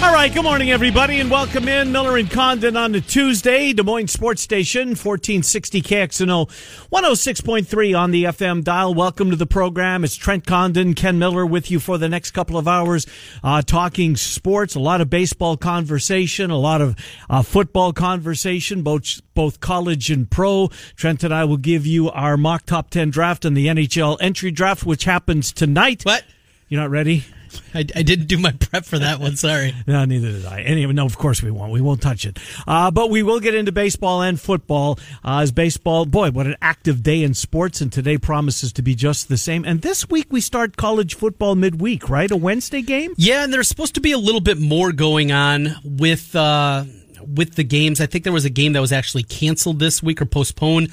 [0.00, 3.82] All right, good morning, everybody, and welcome in Miller and Condon on the Tuesday, Des
[3.82, 6.48] Moines Sports Station, 1460 KXNO,
[6.90, 8.94] 106.3 on the FM dial.
[8.94, 10.04] Welcome to the program.
[10.04, 13.06] It's Trent Condon, Ken Miller with you for the next couple of hours,
[13.42, 16.96] uh, talking sports, a lot of baseball conversation, a lot of
[17.28, 20.68] uh, football conversation, both both college and pro.
[20.94, 24.52] Trent and I will give you our mock top 10 draft and the NHL entry
[24.52, 26.04] draft, which happens tonight.
[26.04, 26.24] What?
[26.68, 27.24] You're not ready?
[27.74, 29.36] I, I, didn't do my prep for that one.
[29.36, 29.74] Sorry.
[29.86, 30.62] no, neither did I.
[30.62, 31.72] Anyway, no, of course we won't.
[31.72, 32.38] We won't touch it.
[32.66, 34.98] Uh, but we will get into baseball and football.
[35.24, 38.94] Uh, as baseball, boy, what an active day in sports, and today promises to be
[38.94, 39.64] just the same.
[39.64, 42.30] And this week we start college football midweek, right?
[42.30, 43.14] A Wednesday game.
[43.16, 46.84] Yeah, and there's supposed to be a little bit more going on with uh,
[47.26, 48.00] with the games.
[48.00, 50.90] I think there was a game that was actually canceled this week or postponed.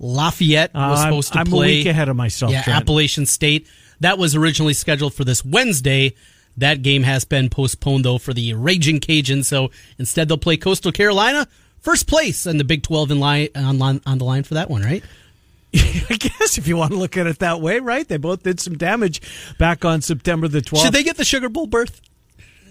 [0.00, 1.58] Lafayette was supposed to I'm play.
[1.58, 2.52] I'm a week ahead of myself.
[2.52, 2.82] Yeah, Trent.
[2.82, 3.66] Appalachian State.
[4.00, 6.14] That was originally scheduled for this Wednesday.
[6.56, 9.44] That game has been postponed though for the Raging Cajuns.
[9.46, 11.46] So instead, they'll play Coastal Carolina,
[11.80, 14.82] first place in the Big Twelve in line on, on the line for that one,
[14.82, 15.04] right?
[15.74, 18.08] I guess if you want to look at it that way, right?
[18.08, 19.20] They both did some damage
[19.58, 20.82] back on September the 12th.
[20.82, 22.00] Should they get the Sugar Bowl berth?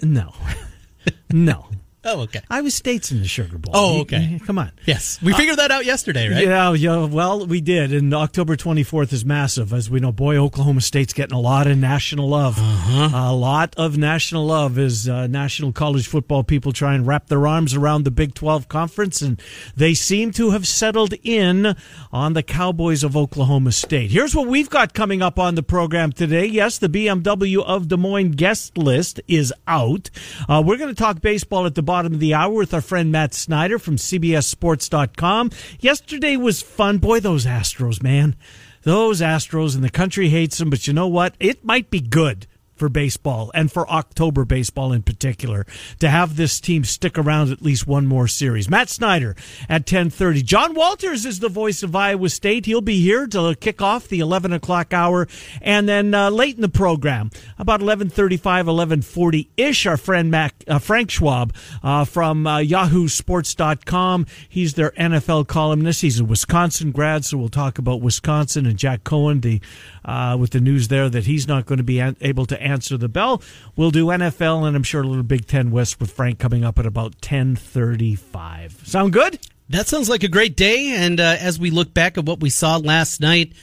[0.02, 0.34] No.
[1.32, 1.70] no.
[2.08, 2.40] Oh, okay.
[2.50, 3.74] Iowa State's in the Sugar Bowl.
[3.76, 4.40] Oh, okay.
[4.46, 4.72] Come on.
[4.86, 6.46] Yes, we figured that out yesterday, right?
[6.46, 7.04] Yeah, yeah.
[7.04, 10.14] Well, we did, and October 24th is massive, as we know.
[10.14, 12.58] Boy, Oklahoma State's getting a lot of national love.
[12.58, 13.10] Uh-huh.
[13.14, 17.46] A lot of national love as uh, national college football people try and wrap their
[17.46, 19.42] arms around the Big 12 conference, and
[19.76, 21.76] they seem to have settled in
[22.14, 24.12] on the Cowboys of Oklahoma State.
[24.12, 26.46] Here's what we've got coming up on the program today.
[26.46, 30.10] Yes, the BMW of Des Moines guest list is out.
[30.48, 33.12] Uh, we're going to talk baseball at the bottom of the hour with our friend
[33.12, 35.52] Matt Snyder from CBSSports.com.
[35.80, 36.98] Yesterday was fun.
[36.98, 38.36] Boy, those Astros, man.
[38.84, 41.36] Those Astros, and the country hates them, but you know what?
[41.40, 42.48] It might be good
[42.78, 45.66] for baseball and for October baseball in particular
[46.00, 48.70] to have this team stick around at least one more series.
[48.70, 49.36] Matt Snyder
[49.68, 50.44] at 1030.
[50.44, 52.66] John Walters is the voice of Iowa State.
[52.66, 55.28] He'll be here to kick off the 11 o'clock hour.
[55.62, 60.80] And then uh, late in the program, about 1135, 1140 ish, our friend Mac, uh,
[60.80, 64.26] Frank Schwab uh, from uh, yahoosports.com.
[64.48, 66.02] He's their NFL columnist.
[66.02, 69.62] He's a Wisconsin grad, so we'll talk about Wisconsin and Jack Coan, the
[70.06, 73.10] uh, with the news there that he's not going to be able to answer the
[73.10, 73.42] bell.
[73.76, 76.78] We'll do NFL and I'm sure a little Big Ten West with Frank coming up
[76.80, 78.82] at about 1035.
[78.86, 79.40] Sound good?
[79.70, 80.94] That sounds like a great day.
[80.96, 83.54] And uh, as we look back at what we saw last night,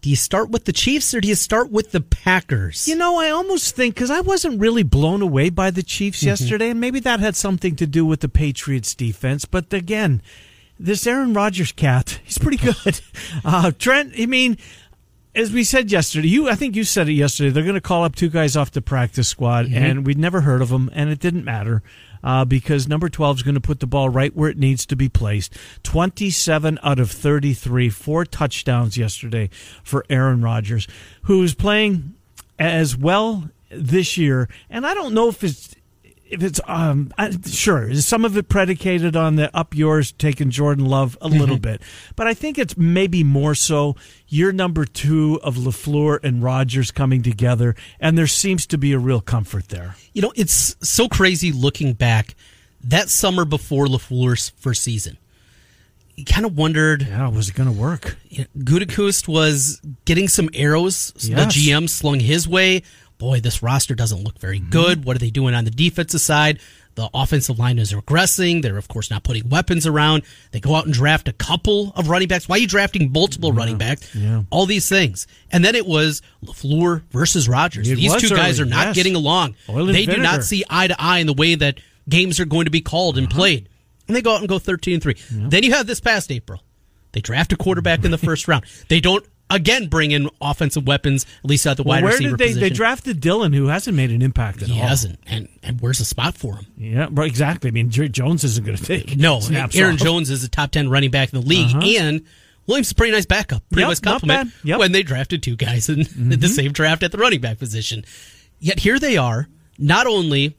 [0.00, 2.86] do you start with the Chiefs or do you start with the Packers?
[2.86, 6.28] You know, I almost think because I wasn't really blown away by the Chiefs mm-hmm.
[6.28, 9.44] yesterday, and maybe that had something to do with the Patriots defense.
[9.44, 10.22] But again,
[10.78, 13.00] this Aaron Rodgers cat, he's pretty good.
[13.44, 14.58] uh, Trent, I mean,
[15.34, 17.50] as we said yesterday, you I think you said it yesterday.
[17.50, 19.76] They're going to call up two guys off the practice squad, mm-hmm.
[19.76, 21.82] and we'd never heard of them, and it didn't matter
[22.24, 24.96] uh, because number twelve is going to put the ball right where it needs to
[24.96, 25.56] be placed.
[25.82, 29.50] Twenty-seven out of thirty-three, four touchdowns yesterday
[29.82, 30.88] for Aaron Rodgers,
[31.22, 32.14] who's playing
[32.58, 34.48] as well this year.
[34.70, 35.74] And I don't know if it's
[36.30, 40.84] if it's um I, sure some of it predicated on the up yours taking Jordan
[40.86, 41.38] Love a mm-hmm.
[41.38, 41.82] little bit,
[42.16, 43.96] but I think it's maybe more so
[44.28, 48.98] year number two of LaFleur and Rodgers coming together, and there seems to be a
[48.98, 49.96] real comfort there.
[50.12, 52.34] You know, it's so crazy looking back.
[52.84, 55.18] That summer before LaFleur's first season,
[56.14, 58.16] you kind of wondered, yeah, was it going to work?
[58.28, 61.12] You know, Gutekunst was getting some arrows.
[61.16, 61.54] Yes.
[61.54, 62.82] The GM slung his way
[63.18, 64.70] boy, this roster doesn't look very mm-hmm.
[64.70, 65.04] good.
[65.04, 66.60] What are they doing on the defensive side?
[66.94, 68.62] The offensive line is regressing.
[68.62, 70.24] They're, of course, not putting weapons around.
[70.50, 72.48] They go out and draft a couple of running backs.
[72.48, 74.14] Why are you drafting multiple yeah, running backs?
[74.16, 74.42] Yeah.
[74.50, 75.28] All these things.
[75.52, 77.88] And then it was LaFleur versus Rodgers.
[77.88, 78.96] It these two early, guys are not yes.
[78.96, 79.54] getting along.
[79.68, 81.78] They do not see eye to eye in the way that
[82.08, 83.36] games are going to be called and uh-huh.
[83.36, 83.68] played.
[84.08, 85.16] And they go out and go 13 and 3.
[85.30, 86.62] Then you have this past April.
[87.12, 88.64] They draft a quarterback in the first round.
[88.88, 92.30] They don't again bring in offensive weapons, at least at the Well, wide where receiver
[92.36, 92.46] did they?
[92.48, 92.60] position.
[92.62, 94.80] They drafted Dillon, who hasn't made an impact at he all.
[94.82, 96.66] He hasn't, and and where's the spot for him?
[96.76, 97.68] Yeah, right, exactly.
[97.68, 100.00] I mean, Jerry Jones isn't going to take No, snaps Aaron off.
[100.00, 101.80] Jones is a top ten running back in the league, Uh-huh.
[102.00, 102.22] and
[102.66, 104.50] Williams is a pretty nice backup, pretty Yep, nice compliment.
[104.64, 104.74] Yep.
[104.74, 104.78] Mm-hmm.
[104.80, 106.00] When they drafted two guys in,
[106.32, 108.04] in the same draft at the running back position,
[108.60, 109.48] yet here they are,
[109.78, 110.54] not only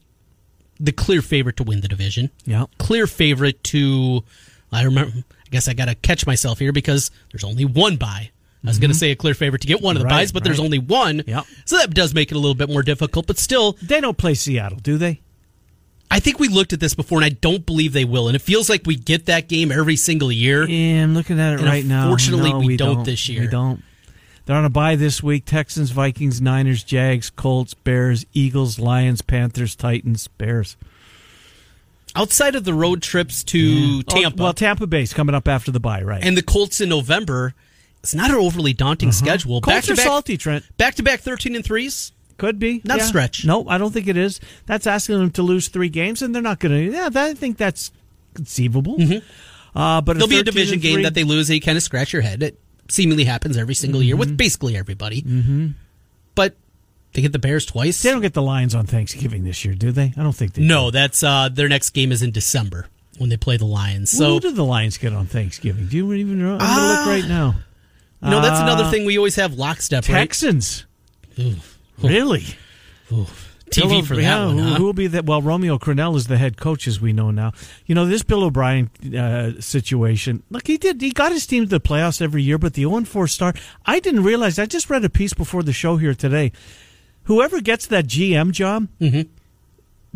[0.79, 2.65] the clear favorite to win the division, Yeah.
[2.77, 4.23] clear favorite to.
[4.71, 5.13] I remember.
[5.17, 8.29] I guess I got to catch myself here because there's only one buy.
[8.63, 10.13] I was going to say a clear favorite to get one of the Mm-hmm.
[10.15, 10.65] Right, buys, but there's right.
[10.65, 11.23] only one.
[11.25, 11.45] Yep.
[11.65, 13.25] So that does make it a little bit more difficult.
[13.25, 15.21] But still, They don't play Seattle, do they?
[16.11, 18.27] I think we looked at this before, and I don't believe they will.
[18.27, 20.67] And it feels like we get that game every single year.
[20.67, 22.03] Yeah, I'm looking at it And right now.
[22.05, 23.41] unfortunately, No, we don't this year.
[23.41, 23.81] We don't.
[24.45, 25.45] They're on a bye this week.
[25.45, 30.75] Texans, Vikings, Niners, Jags, Colts, Bears, Eagles, Lions, Panthers, Titans, Bears.
[32.15, 35.79] Outside of the road trips to Oh, Tampa well, Tampa Bay's coming up after the
[35.79, 36.23] bye, right?
[36.23, 37.53] and the Colts in November,
[38.01, 39.57] it's not an overly daunting schedule.
[39.57, 39.71] Uh-huh.
[39.71, 40.65] Colts back are to back, salty, Trent.
[40.77, 42.11] back to back, thirteen and threes.
[42.37, 42.81] Could be.
[42.85, 43.05] Not a yeah.
[43.07, 43.45] stretch.
[43.45, 44.39] No, I don't think it is.
[44.65, 46.91] That's asking them to lose three games, and they're not going to.
[46.95, 47.91] Yeah, that, I think that's
[48.33, 48.93] conceivable.
[48.95, 50.13] Uh, but Mm-hmm.
[50.13, 51.49] There'll be a division and game that they lose.
[51.49, 52.41] That you kind of scratch your head.
[52.41, 52.57] It
[52.87, 54.19] seemingly happens every single year Mm-hmm.
[54.19, 55.21] with basically everybody.
[55.21, 55.67] Mm-hmm.
[56.35, 56.55] But
[57.11, 58.01] they get the Bears twice.
[58.01, 60.13] They don't get the Lions on Thanksgiving this year, do they?
[60.15, 60.61] I don't think they.
[60.61, 60.67] Do.
[60.67, 62.87] No, that's uh, their next game is in December
[63.17, 64.11] when they play the Lions.
[64.11, 65.87] So So who do the Lions get on Thanksgiving?
[65.87, 66.53] Do you even know?
[66.53, 67.03] I'm going to Ah.
[67.05, 67.55] look right now.
[68.21, 70.07] No, that's Uh, another thing we always have lockstep.
[70.07, 70.15] Right?
[70.15, 70.85] Texans.
[72.01, 72.45] Really?
[73.69, 74.57] TV Bill for that yeah, one.
[74.57, 74.75] who, huh?
[74.75, 75.25] who will be that?
[75.25, 77.51] Well, Romeo Crennel is the head coach, as we know now.
[77.85, 80.43] You know this Bill O'Brien uh, situation.
[80.49, 81.01] Look, he did.
[81.01, 83.59] He got his team to the playoffs every year, but the 0 4 start.
[83.85, 84.57] I didn't realize.
[84.57, 86.51] I just read a piece before the show here today.
[87.23, 88.87] Whoever gets that GM job,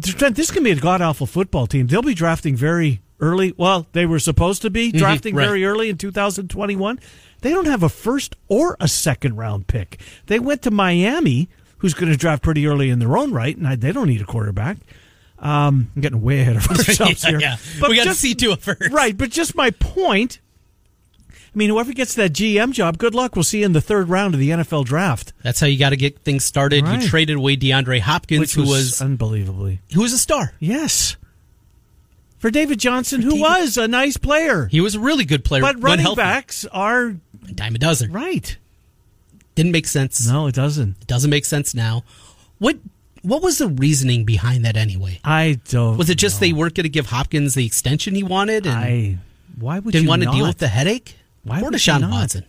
[0.01, 1.85] Trent, this can be a god awful football team.
[1.87, 3.53] They'll be drafting very early.
[3.57, 5.45] Well, they were supposed to be drafting right.
[5.45, 6.99] very early in 2021.
[7.41, 9.99] They don't have a first or a second round pick.
[10.27, 11.49] They went to Miami,
[11.79, 14.25] who's going to draft pretty early in their own right, and they don't need a
[14.25, 14.77] quarterback.
[15.39, 17.39] Um, I'm getting way ahead of ourselves yeah, here.
[17.39, 17.57] yeah.
[17.81, 18.91] we got just- to see to it first.
[18.91, 20.39] Right, but just my point.
[21.29, 23.35] I mean, whoever gets that GM job, good luck.
[23.35, 25.91] We'll see you in the third round of the NFL draft, That's how you got
[25.91, 26.83] to get things started.
[26.83, 26.99] Right.
[27.01, 30.53] You traded away DeAndre Hopkins, which who was, was unbelievably who was a star.
[30.59, 31.15] yes
[32.43, 34.67] for David Johnson, who David- was a nice player.
[34.67, 37.15] He was a really good player, But running backs are
[37.47, 38.11] a dime a dozen.
[38.11, 38.57] right.
[39.55, 40.27] Didn't make sense.
[40.27, 40.97] No, it doesn't.
[40.99, 42.03] It doesn't make sense now.
[42.59, 42.79] What
[43.21, 45.21] what was the reasoning behind that anyway?
[45.23, 45.95] I don't.
[45.95, 46.47] Was it just know.
[46.47, 49.17] they weren't going to give Hopkins the extension he wanted and I.
[49.57, 51.15] Why would didn't you want to deal with the headache?
[51.45, 52.11] Why or would Deshaun not?
[52.11, 52.43] Watson?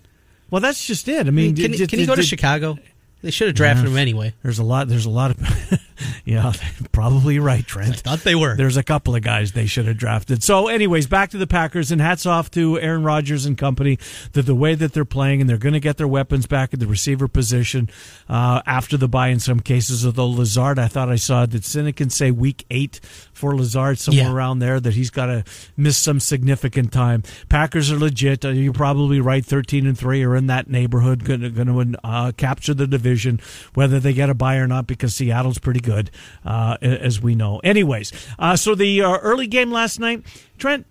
[0.51, 1.29] Well, that's just it.
[1.29, 2.79] I mean, Can, did- can he did- go to did- Chicago?
[3.23, 4.35] They should have drafted him anyway.
[4.43, 4.89] There's a lot.
[4.89, 5.39] There's a lot of.
[6.25, 6.53] yeah,
[6.93, 7.91] probably right, Trent.
[7.91, 8.57] I thought they were.
[8.57, 10.43] There's a couple of guys they should have drafted.
[10.43, 13.99] So, anyways, back to the Packers, and hats off to Aaron Rodgers and company.
[14.33, 16.81] That the way that they're playing, and they're going to get their weapons back at
[16.81, 17.89] the receiver position
[18.29, 19.29] uh, after the bye.
[19.29, 21.65] In some cases, although Lazard, I thought I saw that
[21.97, 23.01] can say week eight
[23.33, 24.33] for Lazard somewhere Yeah.
[24.33, 25.45] around there that he's got to
[25.77, 27.23] miss some significant time.
[27.49, 28.45] Packers are legit.
[28.45, 29.45] Uh, You're probably right.
[29.45, 31.25] Thirteen and three are in that neighborhood.
[31.25, 33.41] Going to going to uh, capture the division,
[33.75, 36.11] whether they get a bye or not, because Seattle's pretty good,
[36.45, 37.61] uh, as we know.
[37.61, 40.25] Anyways, uh, so the uh, early game last night,
[40.59, 40.87] Trent.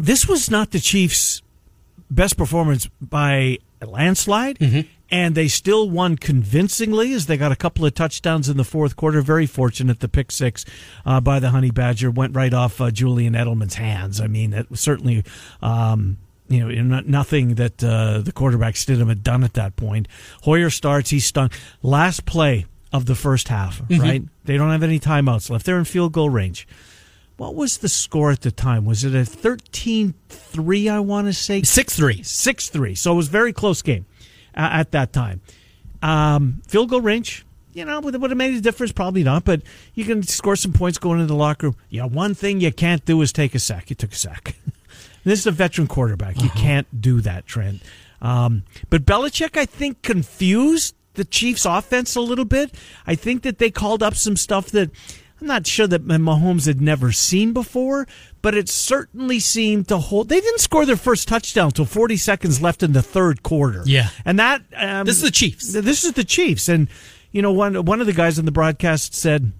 [0.00, 1.42] This was not the Chiefs'
[2.08, 4.58] best performance by a landslide.
[5.10, 8.94] And they still won convincingly as they got a couple of touchdowns in the fourth
[8.94, 9.22] quarter.
[9.22, 10.00] Very fortunate.
[10.00, 10.66] The pick six
[11.06, 14.20] uh, by the Honey Badger went right off uh, Julian Edelman's hands.
[14.20, 15.24] I mean, it was certainly,
[15.62, 20.08] um, you know, nothing that uh, the quarterback Stidham had done at that point.
[20.42, 21.08] Hoyer starts.
[21.10, 21.50] He's stung.
[21.82, 24.22] Last play of the first half, right?
[24.44, 25.66] They don't have any timeouts left.
[25.66, 26.66] They're in field goal range.
[27.36, 28.84] What was the score at the time?
[28.84, 31.62] Was it a 13 3, I want to say?
[31.62, 32.22] Six three.
[32.22, 32.94] 6 3.
[32.96, 34.06] So it was a very close game
[34.56, 35.40] uh, at that time.
[36.02, 38.92] Um, field goal range, you know, would, would have made a difference?
[38.92, 39.62] Probably not, but
[39.94, 41.76] you can score some points going into the locker room.
[41.90, 43.90] Yeah, one thing you can't do is take a sack.
[43.90, 44.56] You took a sack.
[45.24, 46.42] this is a veteran quarterback.
[46.42, 47.82] You can't do that, Trent.
[48.20, 52.74] Um, but Belichick, I think, confused the Chiefs' offense a little bit.
[53.06, 54.90] I think that they called up some stuff that
[55.40, 58.06] I'm not sure that Mahomes had never seen before,
[58.42, 60.28] but it certainly seemed to hold.
[60.28, 63.82] They didn't score their first touchdown until 40 seconds left in the third quarter.
[63.84, 64.08] Yeah.
[64.24, 65.72] and that um, This is the Chiefs.
[65.72, 66.88] This is the Chiefs, and
[67.30, 69.52] you know one one of the guys on the broadcast said.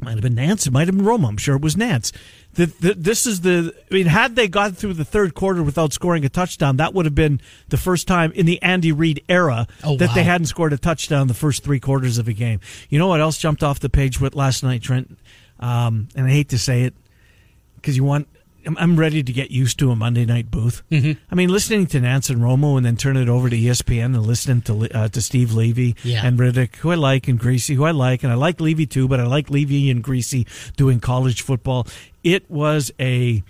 [0.00, 0.66] Might have been Nance.
[0.66, 1.28] It might have been Romo.
[1.28, 2.12] I'm sure it was Nance.
[2.54, 3.72] That that this is the.
[3.90, 7.04] I mean, had they gone through the third quarter without scoring a touchdown, that would
[7.04, 10.72] have been the first time in the Andy Reid era Oh, that they hadn't scored
[10.72, 12.60] a touchdown the first three quarters of a game.
[12.88, 15.16] You know what else jumped off the page with last night, Trent?
[15.60, 16.94] Um, and I hate to say it
[17.76, 18.26] because you want
[18.64, 20.82] I'm- I'm ready to get used to a Monday night booth.
[20.90, 21.12] Mm-hmm.
[21.30, 24.26] I mean, listening to Nance and Romo and then turn it over to ESPN and
[24.26, 26.26] listening to uh, to Steve Levy Yeah.
[26.26, 29.06] and Riddick, who I like, and Griese, who I like, and I like Levy too,
[29.08, 31.86] but I like Levy and Griese doing college football.
[32.22, 33.42] It was a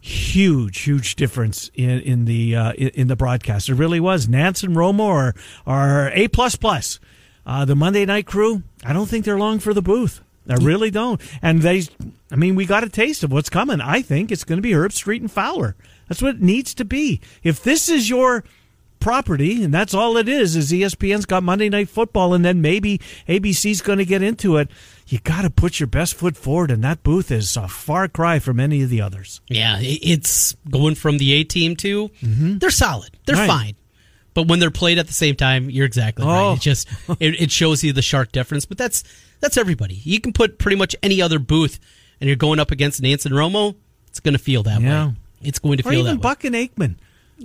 [0.00, 3.68] huge, huge difference in in the uh, in, in the broadcast.
[3.68, 4.28] It really was.
[4.28, 5.34] Nance and Romo are
[5.66, 6.98] are a plus plus.
[7.46, 10.20] Uh, the Monday night crew, I don't think they're long for the booth.
[10.50, 11.20] I really don't.
[11.42, 11.82] And they,
[12.30, 13.80] I mean, we got a taste of what's coming.
[13.80, 15.76] I think it's going to be Herbstreit and Fowler.
[16.08, 17.20] That's what it needs to be.
[17.42, 18.44] If this is your
[18.98, 23.00] property, and that's all it is, is ESPN's got Monday Night Football, and then maybe
[23.28, 24.68] ABC's going to get into it.
[25.06, 28.38] You got to put your best foot forward, and that booth is a far cry
[28.38, 29.40] from any of the others.
[29.48, 32.58] Yeah, it's going from the A team to mm-hmm.
[32.58, 33.16] they're solid.
[33.26, 33.48] They're Right.
[33.48, 33.74] fine.
[34.34, 36.40] But when they're played at the same time, you're exactly right.
[36.50, 36.52] Oh.
[36.54, 36.88] It just
[37.20, 38.64] it, it shows you the sharp difference.
[38.64, 39.02] But that's
[39.40, 39.94] that's everybody.
[39.94, 41.78] You can put pretty much any other booth,
[42.20, 43.74] and you're going up against Nance and Romo.
[44.08, 45.08] It's going to feel that Yeah.
[45.08, 45.14] way.
[45.42, 46.22] It's going to Or feel even that way.
[46.22, 46.96] Buck and Aikman.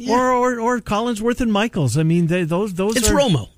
[0.10, 1.98] Or, or or Collinsworth and Michaels.
[1.98, 3.50] I mean, they, those those It's are, Romo.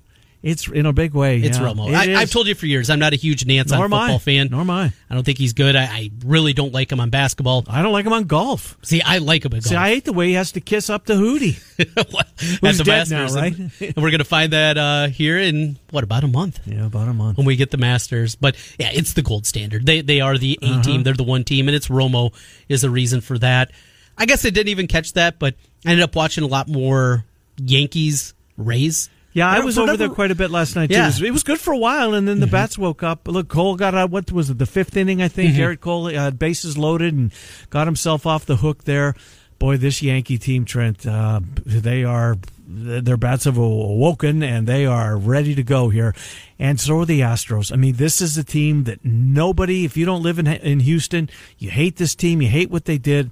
[0.48, 1.38] It's in a big way.
[1.40, 1.64] It's yeah.
[1.64, 1.88] Romo.
[1.90, 3.94] It I, I've told you for years, I'm not a huge Nance Nor on am
[3.94, 4.00] I.
[4.06, 4.48] football fan.
[4.50, 4.92] Nor am I.
[5.10, 5.76] I don't think he's good.
[5.76, 7.64] I, I really don't like him on basketball.
[7.68, 8.76] I don't like him on golf.
[8.82, 9.74] See, I like him at See.
[9.76, 11.54] I hate the way he has to kiss up to Hootie.
[12.60, 13.56] Who's the dead now, right?
[13.56, 16.60] And, and we're going to find that uh, here in, what, about a month?
[16.66, 17.38] yeah, about a month.
[17.38, 18.34] when we get the Masters.
[18.36, 19.86] But yeah, it's the gold standard.
[19.86, 20.82] They they are the A Uh-huh.
[20.82, 21.02] team.
[21.02, 22.32] They're the one team, and it's Romo
[22.68, 23.70] is the reason for that.
[24.16, 25.54] I guess I didn't even catch that, but
[25.86, 27.24] I ended up watching a lot more
[27.58, 29.08] Yankees Rays.
[29.32, 30.94] Yeah, I was over there quite a bit last night too.
[30.94, 31.04] Yeah.
[31.04, 33.28] It, was, it was good for a while, and then the bats woke up.
[33.28, 34.10] Look, Cole got out.
[34.10, 34.58] What was it?
[34.58, 35.54] The fifth inning, I think.
[35.54, 37.32] Gerrit Cole uh, bases loaded and
[37.70, 39.14] got himself off the hook there.
[39.58, 42.36] Boy, this Yankee team, Trent, uh, they are
[42.70, 46.14] their bats have awoken and they are ready to go here.
[46.58, 47.72] And so are the Astros.
[47.72, 51.30] I mean, this is a team that nobody, if you don't live in in Houston,
[51.56, 52.42] you hate this team.
[52.42, 53.30] You hate what they did.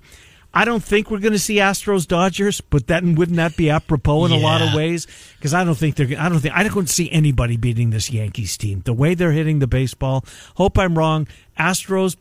[0.56, 4.24] I don't think we're going to see Astros Dodgers, but that wouldn't that be apropos
[4.24, 5.06] in a lot of ways?
[5.36, 6.18] Because I don't think they're.
[6.18, 8.80] I don't think I don't see anybody beating this Yankees team.
[8.86, 10.24] The way they're hitting the baseball.
[10.54, 11.28] Hope I'm wrong.
[11.58, 12.16] Astros.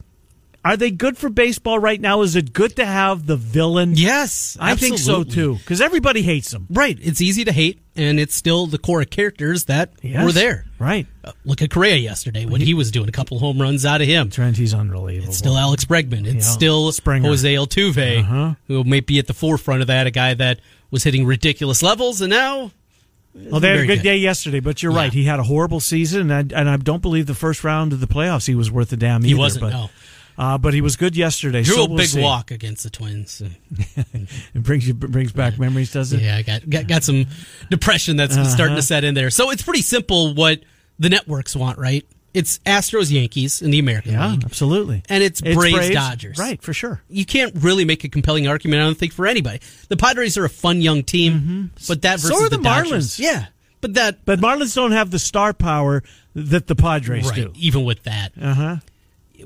[0.65, 2.23] Are they good for baseball right now?
[2.23, 3.93] Is it good to have the villain?
[3.95, 5.55] Yes, I think so too.
[5.57, 6.65] Because everybody hates them.
[6.71, 6.97] Right.
[6.99, 10.25] It's easy to hate, and it's still the core of characters that Yes.
[10.25, 10.65] were there.
[10.79, 11.05] Right.
[11.23, 14.07] Uh, look at Correa yesterday when he was doing a couple home runs out of
[14.07, 14.31] him.
[14.31, 15.29] Trent, he's unbelievable.
[15.29, 16.25] It's still Alex Bregman.
[16.25, 17.29] It's still Springer.
[17.29, 18.55] Jose Altuve, Uh-huh.
[18.67, 20.07] who may be at the forefront of that.
[20.07, 22.71] A guy that was hitting ridiculous levels, and now
[23.35, 24.03] Well, they had a good, good.
[24.03, 24.97] day yesterday, but you're Yeah.
[24.97, 25.13] right.
[25.13, 27.99] He had a horrible season, and I, and I don't believe the first round of
[27.99, 29.23] the playoffs he was worth a damn.
[29.23, 29.89] He wasn't, But, no.
[30.37, 31.63] Uh, but he was good yesterday.
[31.63, 32.21] drew so a we'll big see.
[32.21, 33.41] walk against the Twins.
[34.53, 36.21] It brings you brings back memories, does it?
[36.21, 37.25] Yeah, I got, got got some
[37.69, 38.45] depression that's Uh-huh.
[38.49, 39.29] starting to set in there.
[39.29, 40.61] So it's pretty simple what
[40.99, 42.05] the networks want, right?
[42.33, 45.03] It's Astros, Yankees in the American Yeah, League, absolutely.
[45.07, 46.37] and it's, Braves, Dodgers.
[46.37, 47.01] Right, for sure.
[47.09, 49.61] You can't really make a compelling argument, I don't think, for anybody.
[49.87, 52.27] The Padres are a fun young team, but that Mm-hmm.
[52.27, 53.19] So are the Dodgers- Marlins.
[53.19, 53.45] Yeah,
[53.79, 57.53] but that But Marlins don't have the star power that the Padres right, do.
[57.55, 58.75] even with that, Uh huh.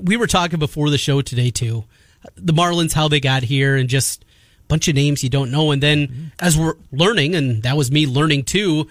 [0.00, 1.84] We were talking before the show today too.
[2.36, 5.70] The Marlins, how they got here, and just a bunch of names you don't know.
[5.70, 8.88] And then as we're learning, and that was me learning too,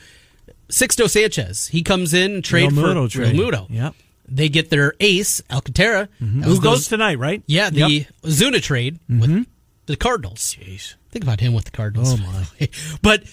[0.69, 1.67] Sixto Sanchez.
[1.67, 3.35] He comes in and trade for Realmuto trade.
[3.35, 3.67] Realmuto.
[3.69, 3.95] Yep.
[4.27, 7.41] They get their ace Alcantara, was Who goes tonight, right?
[7.47, 7.89] Yeah, the Yep.
[7.89, 8.27] Mm-hmm.
[8.27, 9.47] Ozuna trade with
[9.87, 10.55] the Cardinals.
[10.55, 10.95] Jeez.
[11.09, 12.13] Think about him with the Cardinals.
[12.13, 12.17] Oh,
[12.59, 12.69] my.
[13.01, 13.23] but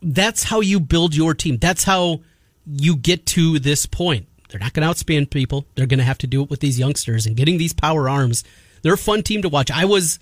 [0.00, 1.58] that's how you build your team.
[1.58, 2.22] That's how
[2.66, 4.26] you get to this point.
[4.48, 5.66] They're not going to outspan people.
[5.74, 8.44] They're going to have to do it with these youngsters and getting these power arms.
[8.82, 9.70] They're a fun team to watch.
[9.70, 10.18] I was,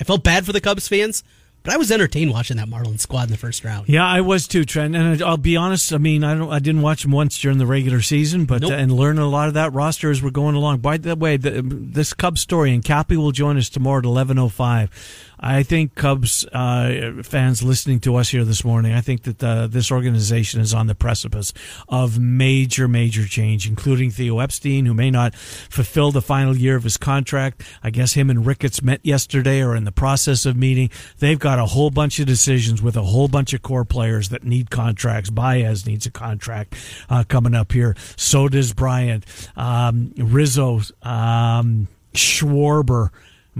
[0.00, 1.24] I felt bad for the Cubs fans,
[1.64, 3.88] but I was entertained watching that Marlins squad in the first round.
[3.88, 4.94] Yeah, I was too, Trent.
[4.94, 5.92] And I'll be honest.
[5.92, 6.52] I mean, I don't.
[6.52, 8.70] I didn't watch them once during the regular season, but Nope.
[8.70, 10.78] uh, and learn a lot of that roster as we're going along.
[10.78, 14.38] By the way, the, this Cubs story, and Cappy will join us tomorrow at eleven
[14.38, 14.90] oh five.
[15.38, 19.66] I think Cubs uh, fans listening to us here this morning, I think that uh,
[19.66, 21.52] this organization is on the precipice
[21.88, 26.84] of major, major change, including Theo Epstein, who may not fulfill the final year of
[26.84, 27.62] his contract.
[27.82, 30.90] I guess him and Ricketts met yesterday or in the process of meeting.
[31.18, 34.44] They've got a whole bunch of decisions with a whole bunch of core players that
[34.44, 35.30] need contracts.
[35.30, 36.74] Baez needs a contract
[37.10, 37.94] uh, coming up here.
[38.16, 39.24] So does Bryant.
[39.56, 43.10] Um, Rizzo, um, Schwarber.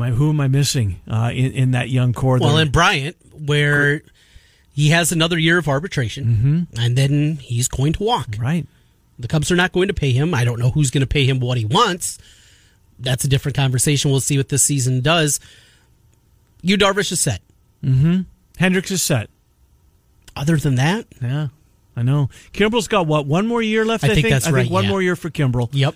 [0.02, 2.38] I, who am I missing uh, in, in that young core?
[2.38, 2.62] Well, there?
[2.62, 4.02] and Bryant, where
[4.72, 8.28] he has another year of arbitration, and then he's going to walk.
[8.38, 8.66] right.
[9.18, 10.34] The Cubs are not going to pay him.
[10.34, 12.18] I don't know who's going to pay him what he wants.
[12.98, 14.10] That's a different conversation.
[14.10, 15.40] We'll see what this season does.
[16.60, 17.40] You Darvish is set.
[18.58, 19.30] Hendricks is set.
[20.34, 21.48] Other than that, Yeah,
[21.96, 22.28] I know.
[22.52, 23.24] Kimbrel's got what?
[23.26, 24.04] One more year left.
[24.04, 24.90] I I, think that's I right, think one yeah.
[24.90, 25.70] more year for Kimbrel.
[25.72, 25.94] yep.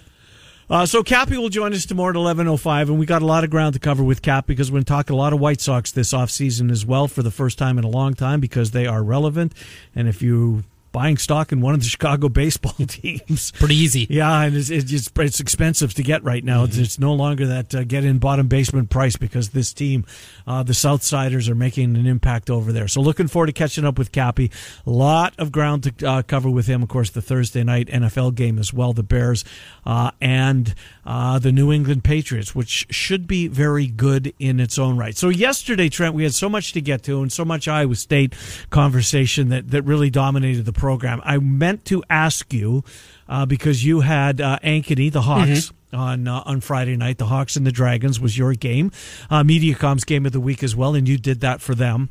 [0.71, 3.27] Uh, so Cappy will join us tomorrow at eleven oh five, and we got a
[3.27, 5.41] lot of ground to cover with Cap because we're going to talk a lot of
[5.41, 8.71] White Sox this offseason as well for the first time in a long time because
[8.71, 9.53] they are relevant.
[9.97, 10.63] And if you
[10.93, 13.53] buying stock in one of the Chicago baseball teams.
[13.53, 14.07] Pretty easy.
[14.11, 16.67] Yeah, and it's, it's, it's expensive to get right now.
[16.67, 16.83] Mm-hmm.
[16.83, 20.05] It's, no longer that uh, get in bottom basement price because this team,
[20.47, 22.89] uh, the Southsiders, are making an impact over there.
[22.89, 24.51] So looking forward to catching up with Cappy.
[24.87, 26.83] A lot of ground to uh, cover with him.
[26.83, 29.45] Of course, the Thursday night NFL game as well, the Bears
[29.87, 30.75] uh, and
[31.07, 35.17] uh, the New England Patriots, which should be very good in its own right.
[35.17, 38.35] So yesterday, Trent, we had so much to get to and so much Iowa State
[38.71, 41.21] conversation that, that really dominated the program.
[41.25, 42.83] I meant to ask you
[43.29, 45.51] uh, because you had uh, Ankeny, the Hawks.
[45.51, 47.19] Mm-hmm on uh, on Friday night.
[47.19, 48.93] The Hawks and the Dragons was your game,
[49.29, 52.11] uh, Mediacom's game of the week as well, and you did that for them.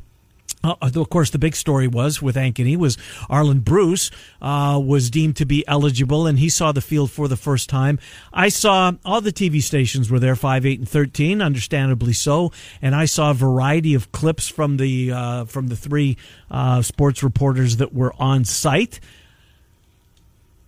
[0.62, 2.96] Uh, of course, the big story was with Ankeny was
[3.30, 4.10] Arland Bruce
[4.42, 7.98] uh, was deemed to be eligible, and he saw the field for the first time.
[8.32, 12.52] I saw all the TV stations were there, five, eight, and thirteen, understandably so,
[12.82, 16.18] and I saw a variety of clips from the uh, from the three
[16.50, 19.00] uh, sports reporters that were on site.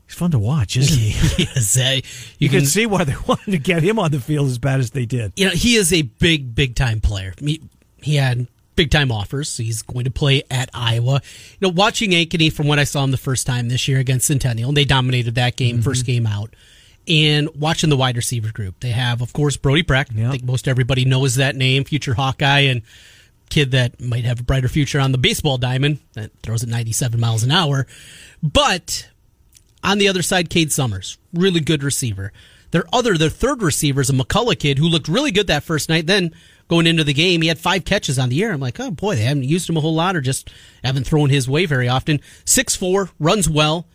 [0.06, 1.10] He's fun to watch, isn't he?
[1.44, 2.02] yes, uh, you,
[2.38, 4.80] you can, can, see why they wanted to get him on the field as bad
[4.80, 5.32] as they did.
[5.36, 7.34] You know, he is a big, big time player.
[7.38, 7.62] He,
[7.98, 8.46] he had
[8.82, 9.56] big time offers.
[9.56, 11.20] He's going to play at Iowa.
[11.60, 14.26] You know, watching Ankeny from when I saw him the first time this year against
[14.26, 15.84] Centennial, and they dominated that game, mm-hmm.
[15.84, 16.54] first game out.
[17.06, 20.12] And watching the wide receiver group, they have, of course, Brody Brecht.
[20.12, 20.26] Yep.
[20.26, 22.82] I think most everybody knows that name, future Hawkeye, and
[23.50, 27.20] kid that might have a brighter future on the baseball diamond that throws at 97
[27.20, 27.86] miles an hour.
[28.42, 29.08] But
[29.84, 32.32] on the other side, Cade Summers, really good receiver.
[32.72, 35.88] Their other, their third receiver is a McCullough kid who looked really good that first
[35.88, 36.06] night.
[36.06, 36.34] Then
[36.72, 37.42] going into the game.
[37.42, 38.50] He had five catches on the year.
[38.50, 40.50] I'm like, oh boy, they haven't used him a whole lot or just
[40.82, 42.18] haven't thrown his way very often.
[42.46, 43.86] Six four, runs well,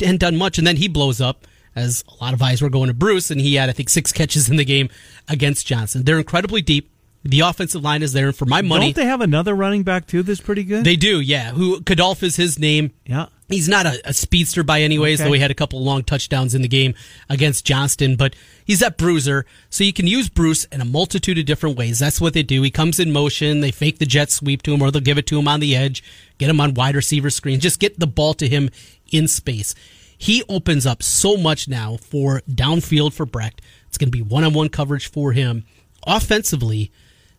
[0.00, 2.88] hadn't done much, and then he blows up as a lot of eyes were going
[2.88, 4.88] to Bruce, and he had I think six catches in the game
[5.28, 6.04] against Johnston.
[6.04, 6.90] They're incredibly deep.
[7.30, 10.06] The offensive line is there, and for my money, don't they have another running back
[10.06, 10.84] too that's pretty good?
[10.84, 11.52] They do, yeah.
[11.52, 12.92] Who Kadolf is his name?
[13.04, 15.28] Yeah, he's not a, a speedster by any ways, okay.
[15.28, 16.94] though he had a couple long touchdowns in the game
[17.28, 18.16] against Johnston.
[18.16, 21.98] But he's that bruiser, so you can use Bruce in a multitude of different ways.
[21.98, 22.62] That's what they do.
[22.62, 25.26] He comes in motion, they fake the jet sweep to him, or they'll give it
[25.28, 26.02] to him on the edge,
[26.38, 28.70] get him on wide receiver screen, just get the ball to him
[29.10, 29.74] in space.
[30.18, 33.60] He opens up so much now for downfield for Brecht.
[33.88, 35.64] It's going to be one on one coverage for him.
[36.06, 36.90] Offensively,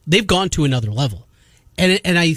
[0.08, 1.28] they've gone to another level.
[1.78, 2.36] And, and I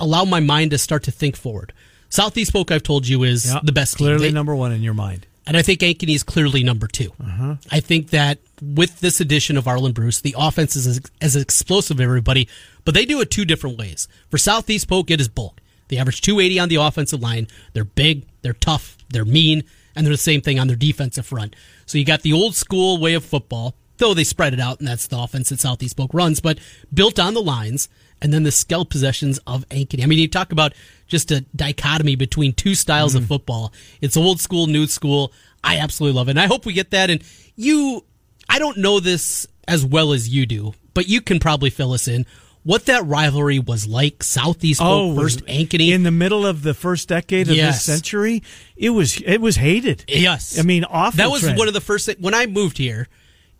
[0.00, 1.72] allow my mind to start to think forward.
[2.08, 3.96] Southeast Polk, I've told you, is yep, the best.
[3.96, 5.26] Clearly they, number one in your mind.
[5.46, 7.56] And I think Ankeny is clearly number 2 uh-huh.
[7.70, 11.98] I think that with this addition of Arland Bruce, the offense is as, as explosive
[11.98, 12.48] as everybody,
[12.84, 14.06] but they do it two different ways.
[14.30, 15.60] For Southeast Polk, it is bulk.
[15.88, 17.48] They average 280 on the offensive line.
[17.72, 19.64] They're big, they're tough, they're mean,
[19.96, 21.56] and they're the same thing on their defensive front.
[21.86, 24.88] So you got the old school way of football, though they spread it out, and
[24.88, 26.58] that's the offense that Southeast Polk runs, but
[26.92, 27.88] built on the lines,
[28.20, 30.02] and then the skill possessions of Ankeny.
[30.02, 30.74] I mean, you talk about
[31.06, 33.24] just a dichotomy between two styles mm-hmm.
[33.24, 33.72] of football.
[34.00, 35.32] It's old school, new school.
[35.64, 36.32] I absolutely love it.
[36.32, 37.10] And I hope we get that.
[37.10, 37.22] And
[37.56, 38.04] you,
[38.48, 42.08] I don't know this as well as you do, but you can probably fill us
[42.08, 42.26] in
[42.62, 44.22] what that rivalry was like.
[44.22, 47.74] Southeast oh, first Ankeny in the middle of the first decade of yes.
[47.74, 48.42] this century.
[48.76, 50.04] It was it was hated.
[50.08, 51.18] Yes, I mean awful.
[51.18, 51.58] That was trend.
[51.58, 53.08] one of the first when I moved here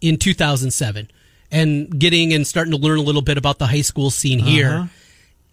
[0.03, 1.11] in 2007
[1.51, 4.69] and getting and starting to learn a little bit about the high school scene here.
[4.69, 4.87] Uh-huh.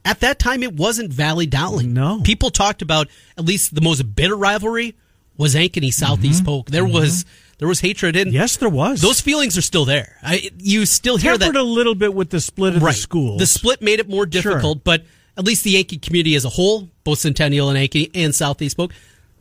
[0.05, 1.93] At that time, it wasn't Valley Dowling.
[1.93, 3.07] No, people talked about
[3.37, 4.95] at least the most bitter rivalry
[5.37, 6.45] was Ankeny Southeast mm-hmm.
[6.45, 6.69] Polk.
[6.69, 6.93] There mm-hmm.
[6.93, 7.25] was
[7.59, 9.01] there was hatred, and yes, there was.
[9.01, 10.17] Those feelings are still there.
[10.23, 12.95] I, you still hear Tempered that a little bit with the split of right.
[12.95, 13.39] the schools.
[13.39, 14.81] The split made it more difficult, sure.
[14.83, 15.03] but
[15.37, 18.93] at least the Ankeny community as a whole, both Centennial and Ankeny and Southeast Polk,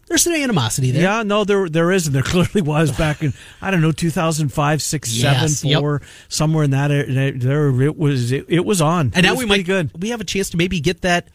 [0.08, 1.02] there's some animosity there.
[1.02, 4.82] Yeah, no, there there is, and there clearly was back in I don't know 2005,
[4.82, 6.10] six, yes, seven, four, yep.
[6.28, 9.12] somewhere in that there it was it, it was on.
[9.14, 9.90] And it now we might good.
[10.00, 11.28] We have a chance to maybe get that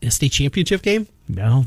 [0.00, 1.08] in a state championship game.
[1.28, 1.64] No,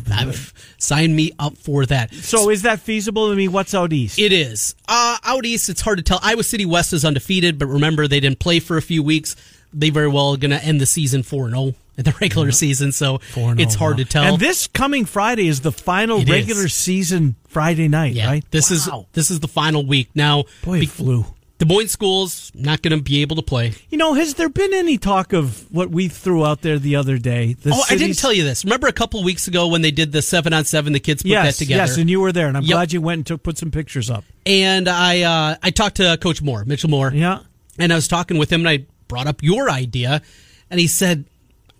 [0.78, 2.13] sign me up for that.
[2.13, 3.30] So is that feasible?
[3.30, 4.17] I mean, what's out east?
[4.17, 4.73] It is.
[4.88, 6.19] Uh, out east, it's hard to tell.
[6.23, 9.36] Iowa City West is undefeated, but remember they didn't play for a few weeks.
[9.73, 11.75] They very well going to end the season four zero.
[11.99, 12.51] Oh in the regular yeah.
[12.51, 14.23] season, so it's hard to tell.
[14.23, 16.73] And this coming Friday is the final it regular is.
[16.73, 18.27] season Friday night, yeah.
[18.27, 18.51] right?
[18.51, 19.01] This wow.
[19.01, 20.09] is this is the final week.
[20.15, 21.25] Now, boy, be- flew.
[21.59, 23.73] Des Moines schools not going to be able to play.
[23.89, 27.17] You know, has there been any talk of what we threw out there the other
[27.17, 27.51] day?
[27.51, 27.91] The oh, cities?
[27.91, 28.63] I didn't tell you this.
[28.63, 31.31] Remember a couple weeks ago when they did the seven on seven, the kids put
[31.31, 31.83] yes, that together.
[31.83, 32.75] Yes, and you were there, and I'm yep.
[32.75, 34.23] glad you went and took put some pictures up.
[34.45, 37.12] And I uh, I talked to Coach Moore, Mitchell Moore.
[37.13, 37.41] Yeah,
[37.77, 40.21] and I was talking with him, and I brought up your idea,
[40.69, 41.25] and he said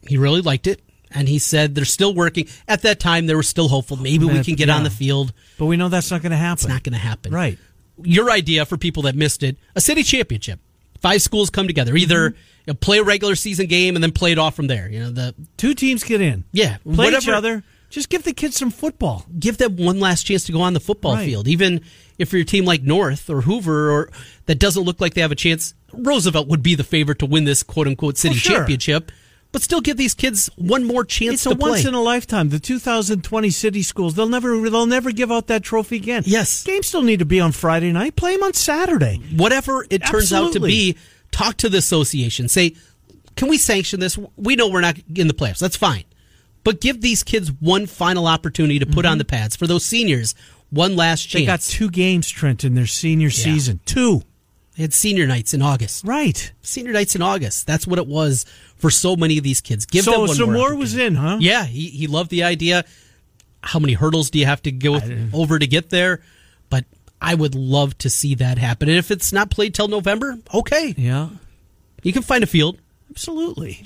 [0.10, 2.48] he really liked it and he said they're still working.
[2.68, 3.98] At that time, they were still hopeful.
[3.98, 4.76] Maybe we can get yeah.
[4.76, 5.34] on the field.
[5.58, 6.54] But we know that's not going to happen.
[6.54, 7.32] It's not going to happen.
[7.34, 7.58] Right.
[8.04, 10.60] your idea for people that missed it, a city championship.
[11.02, 12.38] Five schools come together, either Mm-hmm.
[12.68, 14.90] you know, play a regular season game and then play it off from there.
[14.90, 16.44] You know, the Two teams get in.
[16.52, 17.64] yeah, Play each whatever- other.
[17.90, 19.26] Just give the kids some football.
[19.40, 21.26] give them one last chance to go on the football Right.
[21.26, 21.48] field.
[21.48, 21.82] Even
[22.20, 24.12] if you're a team like North or Hoover or
[24.46, 27.46] that doesn't look like they have a chance, Roosevelt would be the favorite to win
[27.46, 28.56] this quote unquote city Oh, sure.
[28.58, 29.12] championship.
[29.52, 31.72] But still give these kids one more chance It's to a play.
[31.72, 32.50] once in a lifetime.
[32.50, 36.24] The 2020 city schools, they'll never they'll never give out that trophy again.
[36.26, 36.64] Yes.
[36.64, 38.16] Games still need to be on Friday night.
[38.16, 39.20] Play them on Saturday.
[39.36, 40.98] Whatever it turns out to be,
[41.32, 42.48] talk to the association.
[42.48, 42.76] Say,
[43.36, 44.20] can we sanction this?
[44.36, 45.60] We know we're not in the playoffs.
[45.60, 46.04] That's fine.
[46.64, 49.56] But give these kids one final opportunity to put on the pads.
[49.56, 50.36] For those seniors,
[50.70, 51.34] one last chance.
[51.34, 51.40] Mm-hmm.
[51.40, 53.80] They got two games, Trent, in their senior season.
[53.86, 54.22] Two.
[54.80, 56.06] They had senior nights in August.
[56.06, 56.54] Right.
[56.62, 57.68] Senior nights in August.
[57.68, 58.46] That's what it was
[58.78, 59.86] for so many of these kids.
[59.86, 61.36] Give them so one so more Moore was in, huh?
[61.42, 62.86] Yeah, he, he loved the idea.
[63.62, 64.98] How many hurdles do you have to go
[65.34, 66.22] over to get there?
[66.70, 66.86] But
[67.22, 68.88] I would love to see that happen.
[68.88, 70.96] And if it's not played till November, okay.
[70.98, 71.28] Yeah.
[72.02, 72.78] You can find a field.
[73.10, 73.84] Absolutely.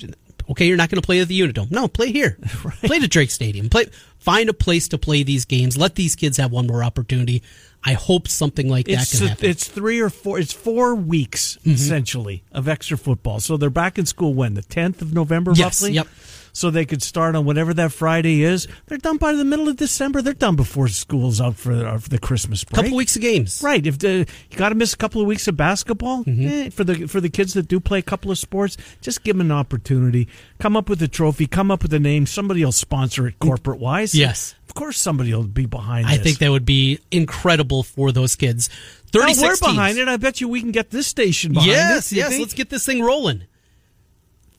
[0.50, 1.70] Okay, you're not going to play at the Unidome.
[1.70, 2.38] No, play here.
[2.84, 3.68] Play at Drake Stadium.
[3.70, 3.86] Play.
[4.18, 5.76] Find a place to play these games.
[5.76, 7.42] Let these kids have one more opportunity.
[7.84, 9.48] I hope something like that It's can happen.
[9.50, 10.38] it's three or four.
[10.38, 11.70] It's four weeks Mm-hmm.
[11.72, 13.40] essentially of extra football.
[13.40, 15.94] So they're back in school when the tenth of November, Yes, roughly.
[15.94, 16.08] yep.
[16.56, 18.66] So they could start on whatever that Friday is.
[18.86, 20.22] They're done by the middle of December.
[20.22, 22.84] They're done before school's out for, uh, for the Christmas break.
[22.84, 23.60] couple weeks of games.
[23.62, 23.84] Right.
[23.86, 26.46] If the, you got to miss a couple of weeks of basketball, Mm-hmm.
[26.46, 29.36] eh, for the for the kids that do play a couple of sports, just give
[29.36, 30.28] them an opportunity.
[30.60, 31.46] Come up with a trophy.
[31.48, 32.24] Come up with a name.
[32.24, 34.14] Somebody will sponsor it corporate wise.
[34.14, 34.54] Yes.
[34.68, 36.06] Of course, somebody will be behind.
[36.06, 36.22] I this.
[36.24, 38.68] think that would be incredible for those kids.
[39.12, 39.60] Now, 36 we're teams.
[39.60, 40.06] behind it.
[40.08, 42.16] I bet you we can get this station behind Yes, it.
[42.16, 42.28] yes.
[42.30, 42.40] think?
[42.40, 43.42] Let's get this thing rolling.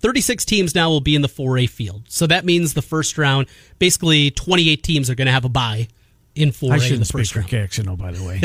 [0.06, 2.04] 36 teams now will be in the 4A field.
[2.10, 3.48] So that means the first round,
[3.80, 5.88] basically 28 teams are going to have a bye
[6.36, 7.50] in 4A I in the shouldn't speak first for round.
[7.50, 8.40] KXNO, by the way.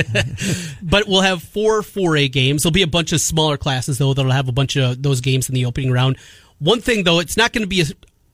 [0.82, 2.62] But we'll have four 4A games.
[2.62, 5.50] There'll be a bunch of smaller classes, though, that'll have a bunch of those games
[5.50, 6.16] in the opening round.
[6.60, 7.84] One thing, though, it's not going to be a,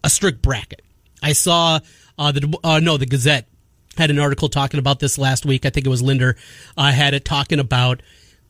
[0.04, 0.82] a strict bracket.
[1.20, 1.80] I saw
[2.16, 3.48] uh, the uh, no the Gazette
[3.96, 5.66] had an article talking about this last week.
[5.66, 6.36] I think it was Linder
[6.76, 8.02] uh, had it talking about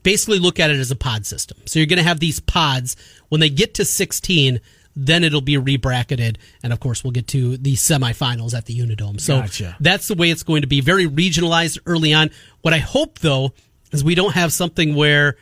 [0.06, 1.58] basically look at it as a pod system.
[1.66, 2.96] So you're going to have these pods
[3.28, 4.60] when they get to 16.
[4.98, 9.20] Then it'll be rebracketed, and of course we'll get to the semifinals at the Unidome.
[9.20, 9.76] So Gotcha.
[9.78, 10.80] that's the way it's going to be.
[10.80, 12.30] Very regionalized early on.
[12.62, 13.52] What I hope though
[13.92, 15.36] is we don't have something where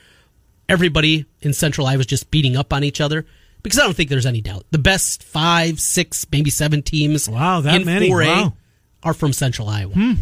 [0.69, 3.27] everybody in Central Iowa is just beating up on each other.
[3.63, 4.67] Because I don't think there's any doubt.
[4.73, 8.11] The best five, six, maybe seven teams Wow, that in many?
[8.11, 8.55] 4A Wow.
[9.03, 9.93] are from Central Iowa.
[9.95, 10.13] Hmm.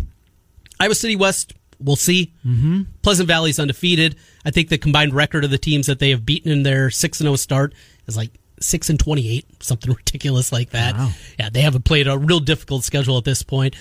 [0.79, 1.53] Iowa City West,
[1.85, 2.33] we'll see.
[2.47, 2.83] Mm-hmm.
[3.03, 4.17] Pleasant Valley's undefeated.
[4.45, 7.21] I think the combined record of the teams that they have beaten in their 6
[7.21, 7.75] and 0 start
[8.07, 10.97] is like 6 and 28, something ridiculous like that.
[10.97, 11.11] Wow.
[11.39, 13.77] Yeah, they haven't played a real difficult schedule at this point.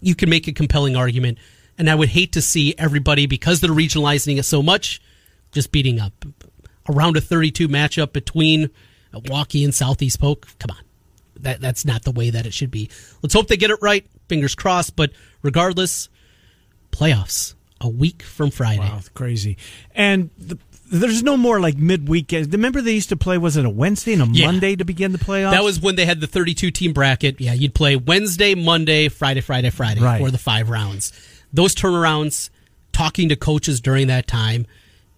[0.00, 1.38] You can make a compelling argument.
[1.78, 5.00] And I would hate to see everybody, because they're regionalizing it so much,
[5.52, 6.12] just beating up.
[6.88, 8.68] Around a 32 matchup between
[9.12, 10.46] Milwaukee and Southeast Polk.
[10.58, 10.84] Come on.
[11.40, 12.90] That, that's not the way that it should be.
[13.22, 14.06] Let's hope they get it right.
[14.28, 14.96] Fingers crossed.
[14.96, 16.08] But regardless,
[16.92, 18.78] playoffs a week from Friday.
[18.80, 19.56] wow, crazy.
[19.94, 20.56] And the,
[20.90, 22.30] there's no more like midweek.
[22.32, 24.46] Remember they used to play, was it a Wednesday and a Yeah.
[24.46, 25.50] Monday to begin the playoffs?
[25.52, 27.40] That was when they had the 32 team bracket.
[27.40, 30.20] Yeah, you'd play Wednesday, Monday, Friday, Friday, Friday Right.
[30.20, 31.12] for the five rounds.
[31.52, 32.50] Those turnarounds,
[32.92, 34.66] talking to coaches during that time,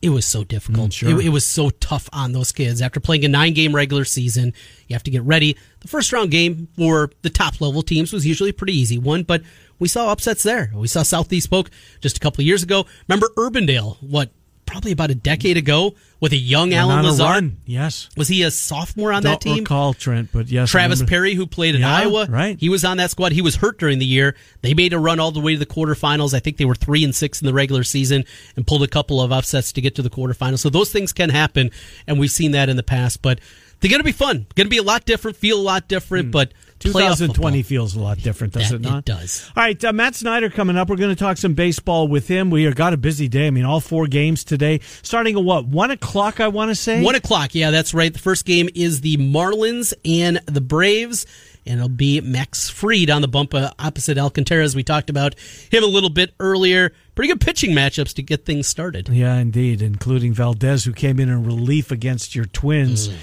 [0.04, 0.90] it was so difficult.
[0.90, 1.08] Mm, sure.
[1.08, 2.82] it, it was so tough on those kids.
[2.82, 4.52] After playing a nine game regular season,
[4.86, 5.56] you have to get ready.
[5.80, 9.22] The first round game for the top level teams was usually a pretty easy one,
[9.22, 9.42] but
[9.78, 10.70] we saw upsets there.
[10.74, 11.70] We saw Southeast Polk
[12.02, 12.84] just a couple of years ago.
[13.08, 14.30] Remember Urbandale, what,
[14.66, 17.20] probably about a decade ago with a young Went Allen Lazard?
[17.26, 18.08] run, oh Yes.
[18.16, 19.64] Was he a sophomore on that Don't team?
[19.64, 20.70] recall Trent, but yes.
[20.70, 21.02] Travis.
[21.02, 22.58] Perry, who played in Yeah, Iowa, right.
[22.58, 23.32] He was on that squad.
[23.32, 24.34] He was hurt during the year.
[24.62, 26.34] They made a run all the way to the quarterfinals.
[26.34, 28.24] I think they were three and six in the regular season
[28.56, 30.60] and pulled a couple of upsets to get to the quarterfinals.
[30.60, 31.70] So those things can happen,
[32.06, 33.20] and we've seen that in the past.
[33.22, 33.40] But
[33.80, 34.46] they're going to be fun.
[34.54, 35.36] Going to be a lot different.
[35.36, 36.26] Feel a lot different.
[36.26, 36.30] Hmm.
[36.30, 38.98] But playoff 2020 feels a lot different, does That- it not?
[38.98, 39.50] it does.
[39.56, 40.88] All right, uh, Matt Snyder coming up.
[40.88, 42.50] We're going to talk some baseball with him.
[42.50, 43.46] We got a busy day.
[43.46, 46.40] I mean, all four games today, starting at what one o'clock?
[46.40, 47.54] I want to say One o'clock.
[47.54, 48.12] Yeah, that's right.
[48.12, 51.26] The first game is the Marlins and the Braves.
[51.66, 55.34] And it'll be Max Fried on the bump uh, opposite Alcantara, as we talked about
[55.70, 56.92] him a little bit earlier.
[57.14, 59.08] Pretty good pitching matchups to get things started.
[59.08, 63.08] Yeah, indeed, including Valdez, who came in in relief against your Twins.
[63.08, 63.14] Mm.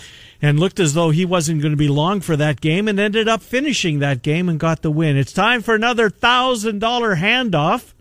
[0.41, 3.27] And looked as though he wasn't going to be long for that game and ended
[3.27, 5.15] up finishing that game and got the win.
[5.15, 6.79] It's time for another $1,000
[7.17, 7.93] handoff.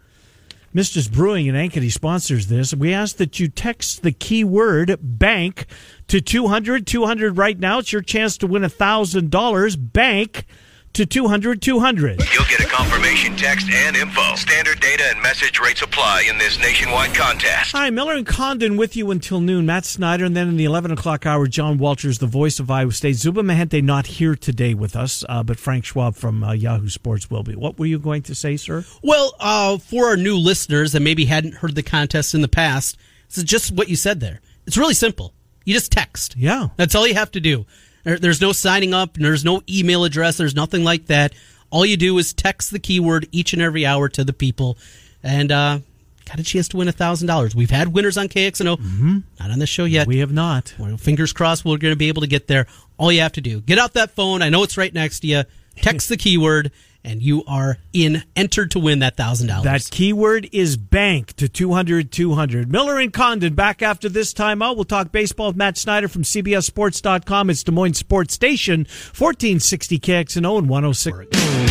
[0.72, 2.72] Mistress Brewing in Ankeny sponsors this.
[2.72, 5.66] We ask that you text the keyword bank
[6.06, 6.86] to 200.
[6.86, 7.80] 200 right now.
[7.80, 9.92] It's your chance to win $1,000.
[9.92, 10.46] Bank
[10.92, 12.20] to 200 200.
[12.32, 14.34] You'll get a confirmation text and info.
[14.36, 17.72] Standard data and message rates apply in this nationwide contest.
[17.72, 19.66] Hi, Miller and Condon with you until noon.
[19.66, 22.92] Matt Snyder, and then in the 11 o'clock hour, John Walters, the voice of Iowa
[22.92, 23.16] State.
[23.16, 27.30] Zuba Mahente not here today with us, uh, but Frank Schwab from uh, Yahoo Sports
[27.30, 27.54] will be.
[27.54, 28.84] What were you going to say, sir?
[29.02, 32.96] Well, uh, for our new listeners that maybe hadn't heard the contest in the past,
[33.28, 34.40] this is just what you said there.
[34.66, 35.32] It's really simple.
[35.64, 36.36] You just text.
[36.36, 36.68] Yeah.
[36.76, 37.66] That's all you have to do.
[38.04, 41.34] There's no signing up, there's no email address, there's nothing like that.
[41.70, 44.78] All you do is text the keyword each and every hour to the people,
[45.22, 45.78] and uh,
[46.24, 47.54] got a chance to win $1,000.
[47.54, 49.18] We've had winners on KXNO, mm-hmm.
[49.38, 50.06] not on the show yet.
[50.06, 50.74] We have not.
[50.78, 52.66] Well, fingers crossed we're going to be able to get there.
[52.96, 54.42] All you have to do, get out that phone.
[54.42, 55.42] I know it's right next to you.
[55.76, 56.72] Text the keyword
[57.04, 59.64] and you are in entered to win that thousand dollars.
[59.64, 62.70] That keyword is bank to 200 200.
[62.70, 64.76] Miller and Condon back after this timeout.
[64.76, 67.50] We'll talk baseball with Matt Snyder from CBSSports.com.
[67.50, 71.69] It's Des Moines Sports Station, 1460 KXNO and 106.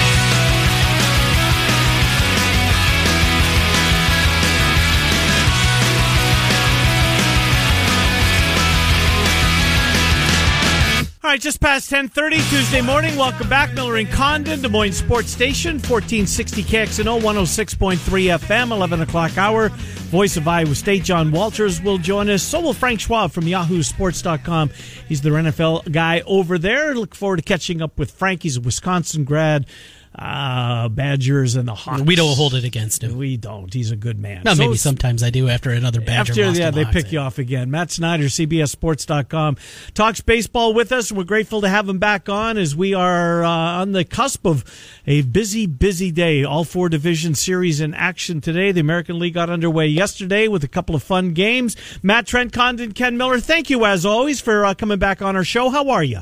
[11.29, 13.15] All right, just past 1030 Tuesday morning.
[13.15, 13.75] Welcome back.
[13.75, 17.97] Miller and Condon, Des Moines Sports Station, 1460 KXNO, 106.3
[18.39, 19.69] FM, 11 o'clock hour.
[20.09, 22.41] Voice of Iowa State, John Walters will join us.
[22.41, 24.71] So will Frank Schwab from yahoosports.com.
[25.07, 26.95] He's the NFL guy over there.
[26.95, 28.41] Look forward to catching up with Frank.
[28.41, 29.67] He's a Wisconsin grad
[30.15, 32.01] uh, Badgers and the Hawks.
[32.01, 33.17] We don't hold it against him.
[33.17, 33.71] We don't.
[33.73, 34.41] He's a good man.
[34.43, 36.31] No, so maybe sometimes I do after another Badger.
[36.43, 37.69] After, yeah, they pick you off again.
[37.69, 39.57] Matt Snyder, CBSSports.com,
[39.93, 41.11] talks baseball with us.
[41.11, 44.65] We're grateful to have him back on as we are uh, on the cusp of
[45.05, 46.43] a busy, busy day.
[46.43, 48.71] All four division series in action today.
[48.71, 51.75] The American League got underway yesterday with a couple of fun games.
[52.01, 55.43] Matt Trent Condon, Ken Miller, thank you as always for uh, coming back on our
[55.43, 55.69] show.
[55.69, 56.21] How are you?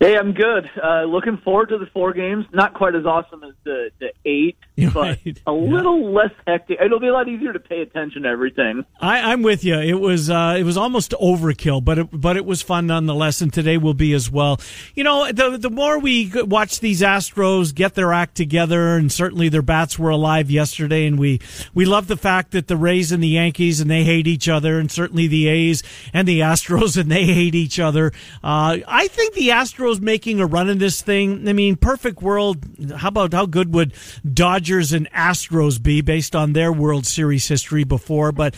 [0.00, 0.64] Hey, I'm good.
[0.82, 2.46] Uh, looking forward to the four games.
[2.54, 4.56] Not quite as awesome as the the eight,
[4.88, 6.78] but a little less hectic.
[6.80, 8.84] It'll be a lot easier to pay attention to everything.
[9.00, 9.78] I, am with you.
[9.78, 13.52] It was uh, it was almost overkill, but it, but it was fun nonetheless, and
[13.52, 14.60] today will be as well.
[14.94, 19.48] You know, the the more we watch these Astros get their act together, and certainly
[19.48, 21.40] their bats were alive yesterday, and we
[21.74, 24.78] we love the fact that the Rays and the Yankees and they hate each other,
[24.78, 28.12] and certainly the A's and the Astros and they hate each other.
[28.42, 32.22] Uh, I think the Astros Astros making a run in this thing, I mean, perfect
[32.22, 32.58] world.
[32.96, 33.94] How about how good would
[34.32, 38.30] Dodgers and Astros be based on their World Series history before?
[38.30, 38.54] But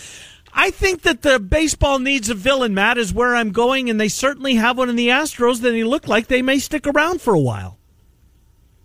[0.53, 4.09] I think that the baseball needs a villain, Matt, is where I'm going, and they
[4.09, 7.35] certainly have one in the Astros that they look like they may stick around for
[7.35, 7.79] a while.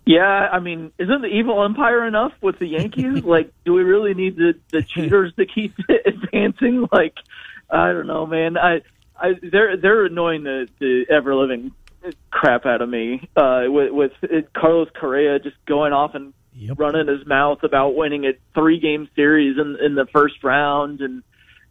[0.06, 3.24] Yeah, I mean, isn't the evil empire enough with the Yankees?
[3.26, 6.88] like, do we really need the the cheaters to keep advancing?
[6.92, 7.16] Like,
[7.70, 8.58] I don't know, man.
[8.58, 8.84] I,
[9.18, 11.74] I they're they're annoying the the ever living
[12.32, 14.12] crap out of me uh, with, with
[14.54, 16.80] Carlos Correa just going off and yep.
[16.80, 21.24] running his mouth about winning a three game series in, in the first round, and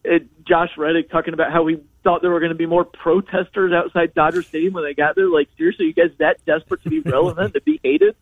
[0.04, 3.72] it, Josh Reddick talking about how he thought there were going to be more protesters
[3.72, 5.28] outside Dodger Stadium when they got there.
[5.28, 8.16] Like seriously, you guys that desperate to be relevant to be hated?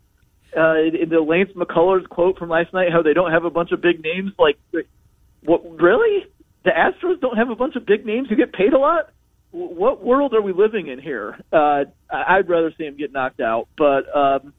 [0.57, 3.73] Uh, in the Lance McCullers quote from last night, how they don't have a bunch
[3.73, 4.33] of big names.
[4.39, 4.57] Like,
[5.43, 5.81] what?
[5.81, 6.27] Really?
[6.65, 9.11] The Astros don't have a bunch of big names who get paid a lot?
[9.55, 11.39] what world are we living in here?
[11.53, 14.53] Uh, I'd rather see him get knocked out, but um,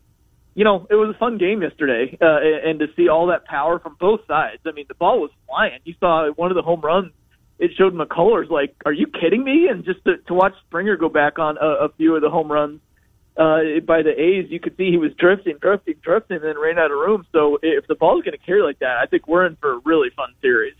[0.55, 3.77] you know, it was a fun game yesterday, uh, and to see all that power
[3.77, 4.61] from both sides.
[4.65, 5.79] I mean, the ball was flying.
[5.83, 7.11] You saw one of the home runs.
[7.59, 11.09] It showed McCullers like, "Are you kidding me?" And just to, to watch Springer go
[11.09, 12.79] back on a, a few of the home runs
[13.37, 16.79] uh, by the A's, you could see he was drifting, drifting, drifting, and then ran
[16.79, 17.25] out of room.
[17.33, 19.79] So if the ball's going to carry like that, I think we're in for a
[19.83, 20.75] really fun series.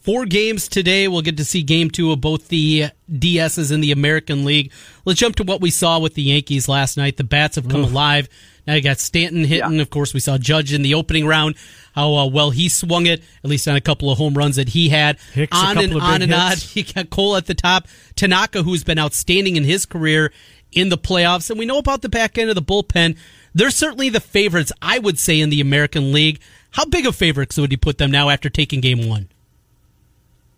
[0.00, 1.08] Four games today.
[1.08, 4.72] We'll get to see game two of both the DSs in the American League.
[5.04, 7.18] Let's jump to what we saw with the Yankees last night.
[7.18, 7.90] The bats have come Oof.
[7.90, 8.28] alive.
[8.66, 9.74] Now you got Stanton hitting.
[9.74, 9.82] Yeah.
[9.82, 11.56] Of course, we saw Judge in the opening round,
[11.94, 14.70] how uh, well he swung it, at least on a couple of home runs that
[14.70, 15.18] he had.
[15.34, 16.56] Hicks, on and on and on.
[16.72, 17.86] You got Cole at the top.
[18.16, 20.32] Tanaka, who's been outstanding in his career
[20.72, 21.50] in the playoffs.
[21.50, 23.18] And we know about the back end of the bullpen.
[23.54, 26.40] They're certainly the favorites, I would say, in the American League.
[26.70, 29.28] How big of favorites would you put them now after taking game one?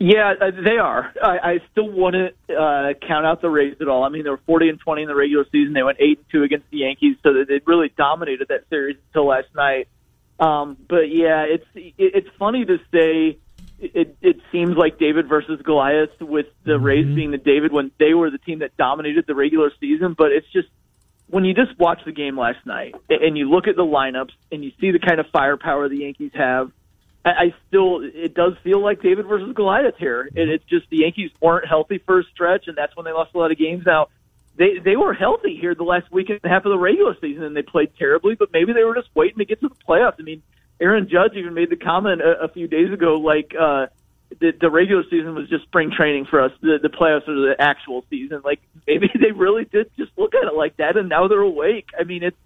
[0.05, 1.13] Yeah, uh, they are.
[1.23, 4.03] I, I still wouldn't uh, count out the Rays at all.
[4.03, 5.75] I mean, they were 40 and 20 in the regular season.
[5.75, 9.29] They went eight and two against the Yankees, so they really dominated that series until
[9.29, 9.87] last night.
[10.41, 13.39] Um, but yeah, it's it, it's funny to say.
[13.79, 16.85] It, it seems like David versus Goliath with the mm-hmm.
[16.85, 20.15] Rays being the David when they were the team that dominated the regular season.
[20.17, 20.69] But it's just
[21.29, 24.63] when you just watch the game last night and you look at the lineups and
[24.63, 26.71] you see the kind of firepower the Yankees have
[27.25, 30.29] I, I still it does feel like David versus Goliath here.
[30.35, 33.35] It, it's just the Yankees weren't healthy for a stretch, and that's when they lost
[33.35, 33.85] a lot of games.
[33.87, 34.09] Now,
[34.57, 37.45] they they were healthy here the last week and a half of the regular season,
[37.45, 38.35] and they played terribly.
[38.35, 40.15] But maybe they were just waiting to get to the playoffs.
[40.19, 40.43] I mean,
[40.81, 43.87] Aaron Judge even made the comment a, a few days ago, like uh,
[44.41, 46.53] the, the regular season was just spring training for us.
[46.61, 48.43] The, the playoffs are the actual season.
[48.45, 51.89] Like maybe they really did just look at it like that, and now they're awake.
[51.99, 52.37] I mean, it's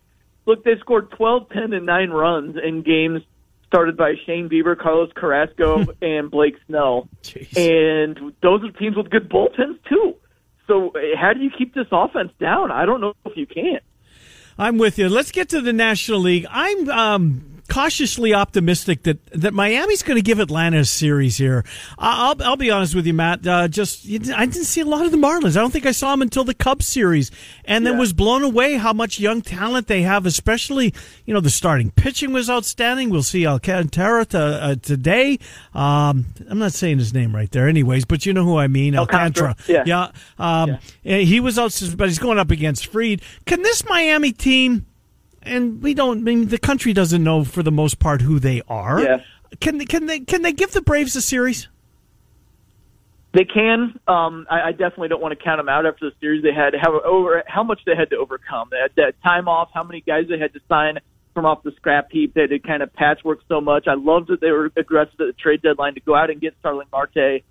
[0.45, 3.23] look they scored 12, 10, and nine runs in games
[3.77, 7.11] started by Shane Bieber, Carlos Carrasco, and Blake Snell.
[7.23, 7.55] Jeez.
[7.59, 10.15] And those are teams with good bullpens too.
[10.67, 12.71] So uh, how do you keep this offense down?
[12.71, 13.81] I don't know if you can.
[14.59, 15.11] I'm with you.
[15.11, 16.47] Let's get to the National League.
[16.49, 21.65] I'm um, cautiously optimistic that, that Miami's going to give Atlanta a series here.
[21.99, 23.47] I'll, I'll be honest with you, Matt.
[23.47, 25.57] Uh, just I didn't see a lot of the Marlins.
[25.57, 27.31] I don't think I saw them until the Cubs series,
[27.65, 28.01] and then Yeah.
[28.01, 30.27] was blown away how much young talent they have.
[30.27, 33.11] Especially, you know, the starting pitching was outstanding.
[33.11, 35.39] We'll see Alcantara to, uh, today.
[35.75, 38.97] Um, I'm not saying his name right there, anyways, but you know who I mean,
[38.97, 39.83] Alcantara, Alcantara.
[39.87, 40.11] yeah.
[40.39, 43.21] Um, and He was out, but he's going up against Fried.
[43.47, 44.87] Can this Miami team?
[45.47, 46.19] And we don't.
[46.19, 49.03] I mean, the country doesn't know for the most part who they are.
[49.03, 49.19] Yeah.
[49.61, 49.85] Can they?
[49.85, 50.21] Can they?
[50.21, 51.69] Can they give the Braves a series?
[53.33, 54.01] They can.
[54.09, 56.75] Um, I, I definitely don't want to count them out after the series they had.
[56.81, 58.69] How over how much they had to overcome.
[58.71, 59.71] They had that time off.
[59.73, 60.99] How many guys they had to sign
[61.37, 62.33] from off the scrap heap.
[62.33, 63.87] They had to kind of patchwork so much.
[63.87, 66.55] I loved that they were aggressive at the trade deadline to go out and get
[66.61, 67.45] Starling Marte,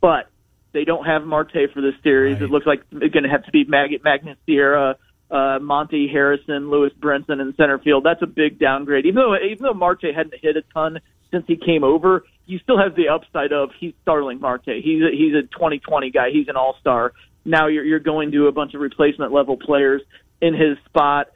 [0.00, 0.30] but
[0.72, 2.36] they don't have Marte for this series.
[2.36, 2.44] Right.
[2.44, 4.96] It looks like it's going to have to be Mag- Magneuris Sierra,
[5.30, 8.04] uh, Monte Harrison, Lewis Brinson in center field.
[8.04, 9.06] That's a big downgrade.
[9.06, 12.78] Even though even though Marte hadn't hit a ton since he came over, you still
[12.78, 14.82] have the upside of he's Starling Marte.
[14.82, 16.30] He's a, he's a 2020 guy.
[16.32, 17.12] He's an all star.
[17.44, 20.02] Now you're you're going to a bunch of replacement level players
[20.40, 21.28] in his spot.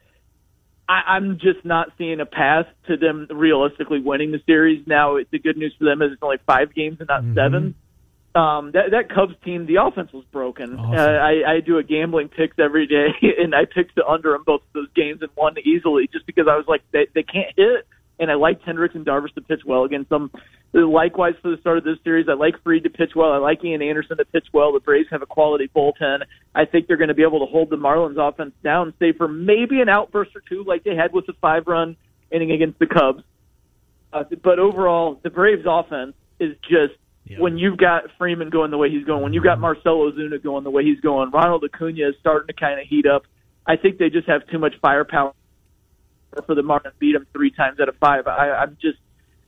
[0.89, 4.87] I, I'm just not seeing a path to them realistically winning the series.
[4.87, 7.75] Now the good news for them is it's only five games and not seven
[8.35, 10.77] um, that that Cubs team, the offense was broken.
[10.77, 10.99] Awesome.
[10.99, 14.43] Uh, I, I do a gambling picks every day, and I picked the under in
[14.43, 17.53] both of those games and won easily, just because I was like they they can't
[17.57, 17.87] hit,
[18.19, 20.31] and I like Hendricks and Darvish to pitch well against them.
[20.73, 23.33] Likewise for the start of this series, I like Fried to pitch well.
[23.33, 24.73] I like Ian Anderson to pitch well.
[24.73, 26.25] The Braves have a quality bullpen.
[26.53, 29.29] I think they're going to be able to hold the Marlins offense down, save for
[29.29, 31.97] maybe an outburst or two, like they had with the five run
[32.33, 33.23] inning against the Cubs.
[34.13, 36.95] Uh, but overall, the Braves offense is just
[37.39, 40.63] When you've got Freeman going the way he's going, when you've got Marcell Ozuna going
[40.63, 43.25] the way he's going, Ronald Acuna is starting to kind of heat up.
[43.67, 45.33] I think they just have too much firepower
[46.47, 48.27] for the Marlins beat them three times out of five.
[48.27, 48.99] I, I'm just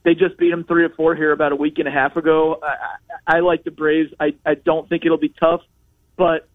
[0.05, 2.61] they just beat them three or four here about a week and a half ago.
[2.62, 2.67] I,
[3.29, 4.12] I, I like the Braves.
[4.21, 5.62] I, I don't think it'll be tough,
[6.17, 6.49] but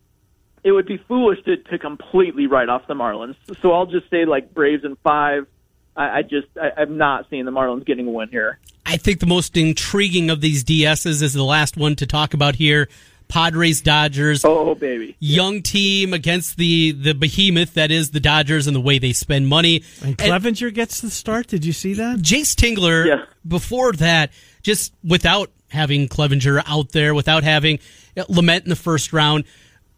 [0.63, 3.36] it would be foolish to, to completely write off the Marlins.
[3.62, 5.47] So I'll just say like Braves in five.
[5.95, 8.60] I, I just I, I'm not seeing the Marlins getting a win here.
[8.86, 12.56] I think the most intriguing of these DSs is the last one to talk about
[12.56, 12.88] here.
[13.27, 14.43] Padres Dodgers.
[14.43, 15.15] Oh baby.
[15.19, 19.47] Young team against the the behemoth that is the Dodgers and the way they spend
[19.47, 19.84] money.
[20.04, 21.47] And Clevenger gets the start.
[21.47, 22.19] Did you see that?
[22.19, 23.25] Jayce Tingler, Yeah.
[23.47, 24.32] before that,
[24.63, 27.80] just without having Clevenger out there, without having
[28.17, 29.45] Lamet in the first round,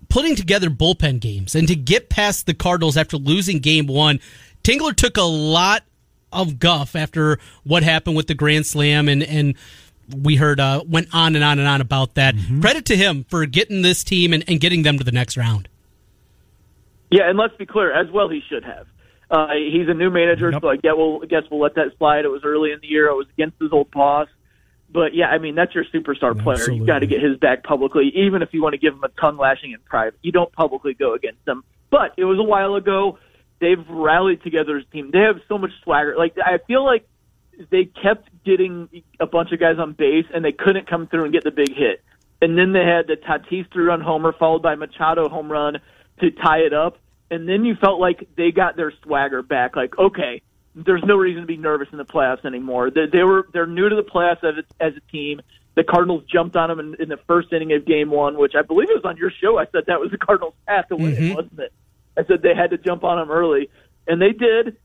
[0.09, 4.19] putting together bullpen games and to get past the Cardinals after losing game one,
[4.63, 5.83] Tingler took a lot
[6.31, 9.55] of guff after what happened with the Grand Slam and, and
[10.15, 12.35] we heard uh, went on and on and on about that.
[12.61, 15.67] Credit to him for getting this team and, and getting them to the next round.
[17.11, 18.87] Yeah, and let's be clear, as well he should have.
[19.29, 20.61] Uh, he's a new manager, Yep.
[20.61, 22.25] so I guess we'll, I guess we'll let that slide.
[22.25, 23.07] It was early in the year.
[23.07, 24.27] It was against his old boss.
[24.91, 26.55] But yeah, I mean that's your superstar player.
[26.55, 26.77] Absolutely.
[26.77, 29.09] You've got to get his back publicly, even if you want to give him a
[29.19, 30.19] tongue lashing in private.
[30.21, 31.63] You don't publicly go against him.
[31.89, 33.17] But it was a while ago.
[33.63, 35.11] They've rallied together as a team.
[35.11, 36.15] They have so much swagger.
[36.17, 37.07] Like I feel like
[37.69, 38.89] they kept getting
[39.21, 41.69] a bunch of guys on base, and they couldn't come through and get the big
[41.69, 42.03] hit.
[42.41, 45.79] And then they had the Tatis three run homer followed by Machado home run
[46.19, 46.97] to tie it up.
[47.31, 49.77] And then you felt like they got their swagger back.
[49.77, 50.41] Like, okay,
[50.75, 52.91] there's no reason to be nervous in the playoffs anymore.
[52.91, 55.39] They, they were they're new to the playoffs as a, as a team.
[55.75, 58.61] The Cardinals jumped on them in, in the first inning of Game One, which I
[58.61, 59.57] believe it was on your show.
[59.57, 61.33] I said that was the Cardinals' path to win, mm-hmm.
[61.35, 61.73] wasn't it?
[62.17, 63.69] I said they had to jump on them early,
[64.07, 64.77] and they did.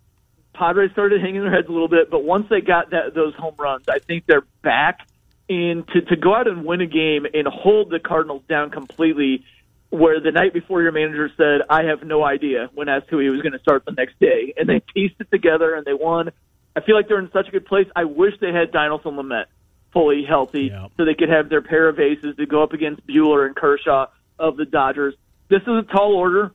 [0.55, 3.55] Padres started hanging their heads a little bit, but once they got that those home
[3.59, 5.01] runs, I think they're back.
[5.49, 9.45] And to to go out and win a game and hold the Cardinals down completely,
[9.91, 13.31] where the night before your manager said, "I have no idea," when asked who he
[13.31, 16.31] was going to start the next day, and they pieced it together and they won.
[16.77, 17.87] I feel like they're in such a good place.
[17.97, 19.47] I wish they had Dinelson Lamet
[19.93, 20.89] fully healthy, Yeah.
[20.97, 24.07] so they could have their pair of aces to go up against Buehler and Kershaw
[24.39, 25.15] of the Dodgers.
[25.49, 26.53] This is a tall order.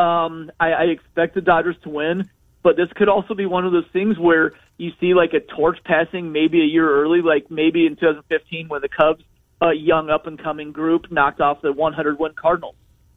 [0.00, 2.28] Um, I, I expect the Dodgers to win,
[2.62, 5.78] but this could also be one of those things where you see like a torch
[5.84, 9.22] passing maybe a year early, like maybe in 2015 when the Cubs,
[9.60, 12.76] a young up and coming group, knocked off the 100 win Cardinals.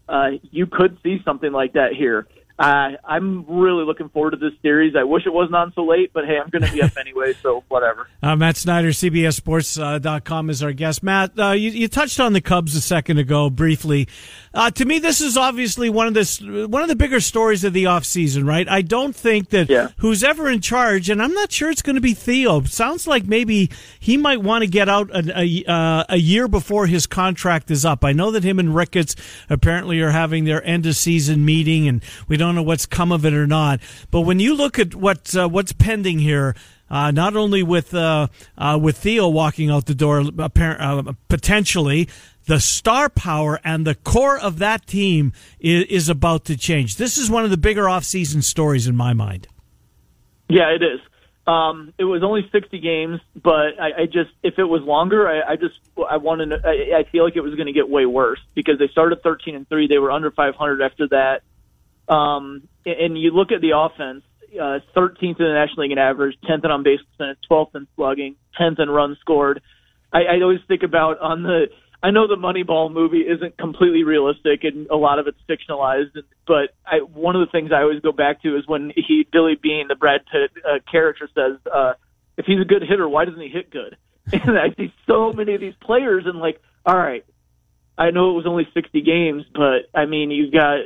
[0.10, 2.28] uh, you could see something like that here.
[2.60, 4.96] Uh, I'm really looking forward to this series.
[4.96, 7.34] I wish it wasn't on so late, but hey, I'm going to be up anyway,
[7.42, 8.08] so whatever.
[8.22, 11.02] Uh, Matt Snyder, CBSSports.com, uh, is our guest.
[11.02, 14.08] Matt, uh, you, you, touched on the Cubs a second ago briefly.
[14.54, 17.74] Uh, to me, this is obviously one of the one of the bigger stories of
[17.74, 18.70] the offseason, right?
[18.70, 19.88] I don't think that yeah.
[19.98, 22.62] who's ever in charge, and I'm not sure it's going to be Theo.
[22.64, 26.86] Sounds like maybe he might want to get out a, a, uh, a year before
[26.86, 28.06] his contract is up.
[28.06, 29.16] I know that him and Ricketts
[29.50, 33.26] apparently are having their end of season meeting, and we don't know what's come of
[33.26, 33.80] it or not.
[34.12, 36.56] But when you look at what uh, what's pending here,
[36.90, 38.28] uh, not only with uh,
[38.58, 42.08] uh, with Theo walking out the door, uh, potentially,
[42.46, 46.98] the star power and the core of that team is, is about to change.
[46.98, 49.48] This is one of the bigger offseason stories in my mind.
[50.50, 51.00] Yeah, it is.
[51.46, 55.54] Um, it was only 60 games, but I, I just, if it was longer, I,
[55.54, 55.76] I just,
[56.10, 58.88] I wanted, I, I feel like it was going to get way worse because they
[58.88, 59.88] started 13 and three.
[59.88, 61.42] They were under 500 after that.
[62.08, 64.24] Um, and you look at the offense,
[64.54, 67.88] uh, 13th in the National League in average, 10th in on base percentage, 12th in
[67.96, 69.62] slugging, 10th in runs scored.
[70.12, 71.68] I, I always think about on the,
[72.04, 76.12] I know the Moneyball movie isn't completely realistic and a lot of it's fictionalized,
[76.46, 79.56] but I, one of the things I always go back to is when he, Billy
[79.62, 81.94] Beane, the Brad Pitt uh, character, says, uh,
[82.38, 83.98] if he's a good hitter, why doesn't he hit good?
[84.32, 87.26] And I see so many of these players and like, all right,
[87.98, 90.78] I know it was only 60 games, but I mean, you've got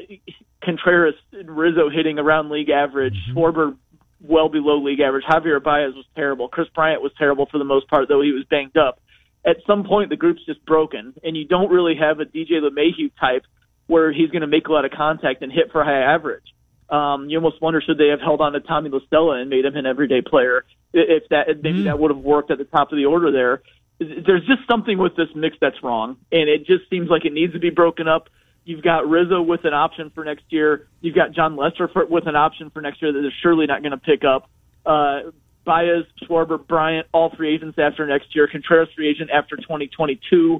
[0.64, 3.38] Contreras and Rizzo hitting around league average, mm-hmm.
[3.38, 3.78] Schwarber
[4.22, 5.24] well below league average.
[5.24, 6.48] Javier Baez was terrible.
[6.48, 9.00] Kris Bryant was terrible for the most part, though he was banged up.
[9.46, 13.12] At some point, the group's just broken, and you don't really have a DJ LeMahieu
[13.20, 13.44] type
[13.86, 16.44] where he's going to make a lot of contact and hit for high average.
[16.90, 19.66] Um, you almost wonder should they have held on to Tommy La Stella and made
[19.66, 21.84] him an everyday player if that maybe mm.
[21.86, 23.62] that would have worked at the top of the order there.
[24.00, 27.54] There's just something with this mix that's wrong, and it just seems like it needs
[27.54, 28.30] to be broken up.
[28.68, 30.90] You've got Rizzo with an option for next year.
[31.00, 33.82] You've got Jon Lester for, with an option for next year that they're surely not
[33.82, 34.50] going to pick up.
[34.86, 35.32] Uh,
[35.66, 38.46] Baez, Schwarber, Bryant, all free agents after next year.
[38.52, 40.60] Contreras free agent after 2022.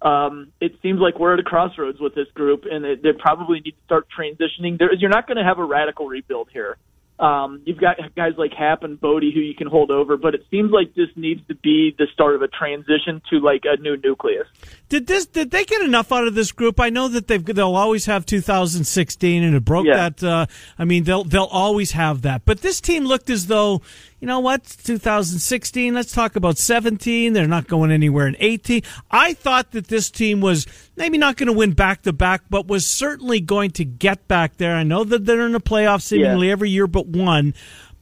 [0.00, 3.60] Um, it seems like we're at a crossroads with this group, and they, they probably
[3.60, 4.78] need to start transitioning.
[4.78, 6.78] There, you're not going to have a radical rebuild here.
[7.18, 10.44] Um, you've got guys like Happ and Bote who you can hold over, but it
[10.50, 13.96] seems like this needs to be the start of a transition to like a new
[13.96, 14.46] nucleus.
[14.88, 15.26] Did this?
[15.26, 16.80] Did they get enough out of this group?
[16.80, 20.08] I know that they've they'll always have 2016, and it broke yeah.
[20.08, 20.24] that.
[20.24, 20.46] Uh,
[20.78, 22.44] I mean, they'll they'll always have that.
[22.44, 23.82] But this team looked as though
[24.22, 24.62] you know what?
[24.84, 25.92] 2016.
[25.92, 27.32] Let's talk about 17.
[27.32, 28.82] They're not going anywhere in 18.
[29.10, 30.64] I thought that this team was
[30.94, 34.58] maybe not going to win back to back, but was certainly going to get back
[34.58, 34.76] there.
[34.76, 36.52] I know that they're in the playoffs seemingly yeah.
[36.52, 37.52] every year but one.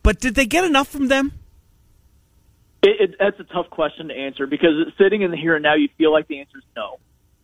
[0.02, 1.32] But did they get enough from them?
[2.82, 5.74] It, it, that's a tough question to answer because sitting in the here and now,
[5.74, 6.98] you feel like the answer is no.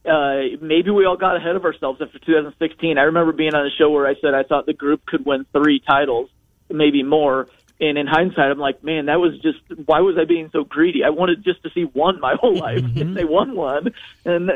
[0.04, 2.98] Uh, maybe we all got ahead of ourselves after 2016.
[2.98, 5.46] I remember being on a show where I said I thought the group could win
[5.54, 6.28] three titles,
[6.68, 7.48] maybe more.
[7.78, 11.04] And in hindsight, I'm like, man, that was just why was I being so greedy?
[11.04, 13.00] I wanted just to see one my whole life, mm-hmm.
[13.00, 13.92] and they won one.
[14.24, 14.50] And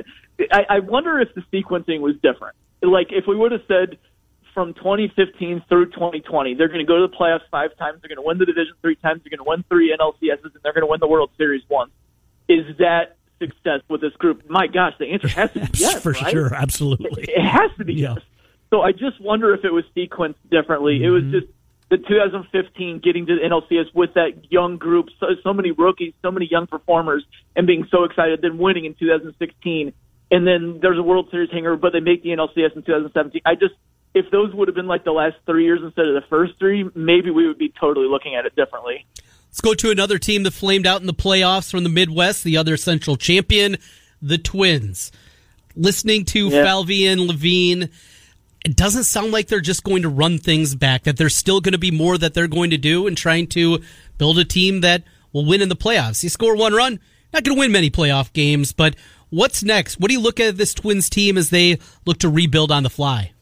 [0.50, 2.56] I, I wonder if the sequencing was different.
[2.82, 3.98] Like if we would have said
[4.54, 8.16] from 2015 through 2020, they're going to go to the playoffs five times, they're going
[8.16, 10.82] to win the division three times, they're going to win three NLCSs, and they're going
[10.82, 11.90] to win the World Series once.
[12.48, 14.48] Is that success with this group?
[14.48, 16.02] My gosh, the answer has to be yes.
[16.02, 16.30] For right?
[16.30, 17.22] sure, absolutely.
[17.22, 18.14] It, it has to be yeah.
[18.14, 18.24] yes.
[18.70, 20.96] So I just wonder if it was sequenced differently.
[20.96, 21.04] Mm-hmm.
[21.04, 21.40] It was mm-hmm.
[21.40, 21.46] just
[21.90, 26.30] the 2015 getting to the NLCS with that young group, so, so many rookies, so
[26.30, 27.24] many young performers,
[27.56, 29.92] and being so excited, then winning in 2016,
[30.30, 33.42] and then there's a World Series hanger, but they make the NLCS in 2017.
[33.44, 33.74] I just,
[34.14, 36.88] if those would have been like the last three years instead of the first three,
[36.94, 39.04] maybe we would be totally looking at it differently.
[39.48, 42.56] Let's go to another team that flamed out in the playoffs from the Midwest, the
[42.56, 43.78] other central champion,
[44.22, 45.10] the Twins.
[45.74, 46.64] Listening to yeah.
[46.64, 47.90] Falvey and Levine
[48.64, 51.72] it doesn't sound like they're just going to run things back, that there's still going
[51.72, 53.80] to be more that they're going to do and trying to
[54.18, 55.02] build a team that
[55.32, 56.22] will win in the playoffs.
[56.22, 57.00] You score one run,
[57.32, 58.96] not going to win many playoff games, but
[59.30, 59.98] what's next?
[59.98, 62.90] What do you look at this Twins team as they look to rebuild on the
[62.90, 63.32] fly?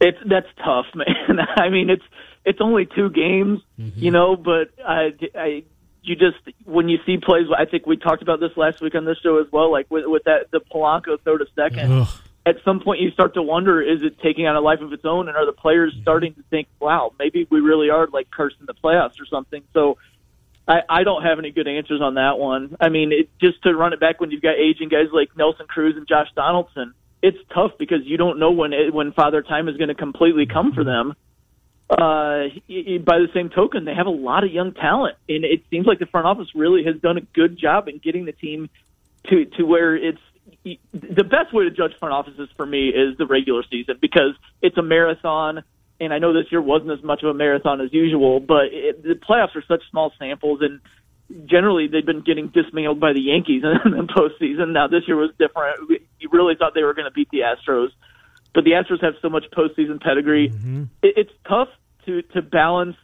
[0.00, 1.38] It's that's tough, man.
[1.56, 2.04] I mean, it's
[2.44, 3.98] it's only two games, mm-hmm.
[3.98, 5.64] you know, but I, I
[6.02, 7.46] you just when you see plays.
[7.56, 9.70] I think we talked about this last week on this show as well.
[9.70, 11.92] Like with with that the Polanco throw to second.
[11.92, 12.08] Ugh
[12.46, 15.04] at some point you start to wonder is it taking on a life of its
[15.04, 15.28] own?
[15.28, 16.02] And are the players mm-hmm.
[16.02, 19.62] starting to think wow maybe we really are like cursed in the playoffs or something.
[19.72, 19.98] So
[20.68, 22.76] i i don't have any good answers on that one.
[22.80, 25.66] I mean it just to run it back when you've got aging guys like nelson
[25.66, 29.68] cruz and josh donaldson it's tough because you don't know when it, when father time
[29.68, 31.14] is going to completely come for them.
[31.88, 32.48] Uh
[33.04, 35.98] by the same token they have a lot of young talent and it seems like
[35.98, 38.68] the front office really has done a good job in getting the team
[39.28, 40.20] to to where it's
[40.64, 44.76] the best way to judge front offices for me is the regular season because it's
[44.76, 45.62] a marathon.
[46.00, 49.02] And I know this year wasn't as much of a marathon as usual, but it,
[49.02, 50.80] the playoffs are such small samples, and
[51.48, 54.72] generally they've been getting dismantled by the Yankees in the postseason.
[54.72, 55.78] Now this year was different.
[56.18, 57.88] You really thought they were going to beat the Astros,
[58.54, 60.50] but the Astros have so much postseason pedigree.
[60.50, 60.84] Mm-hmm.
[61.02, 61.68] It, it's tough
[62.06, 62.96] to to balance.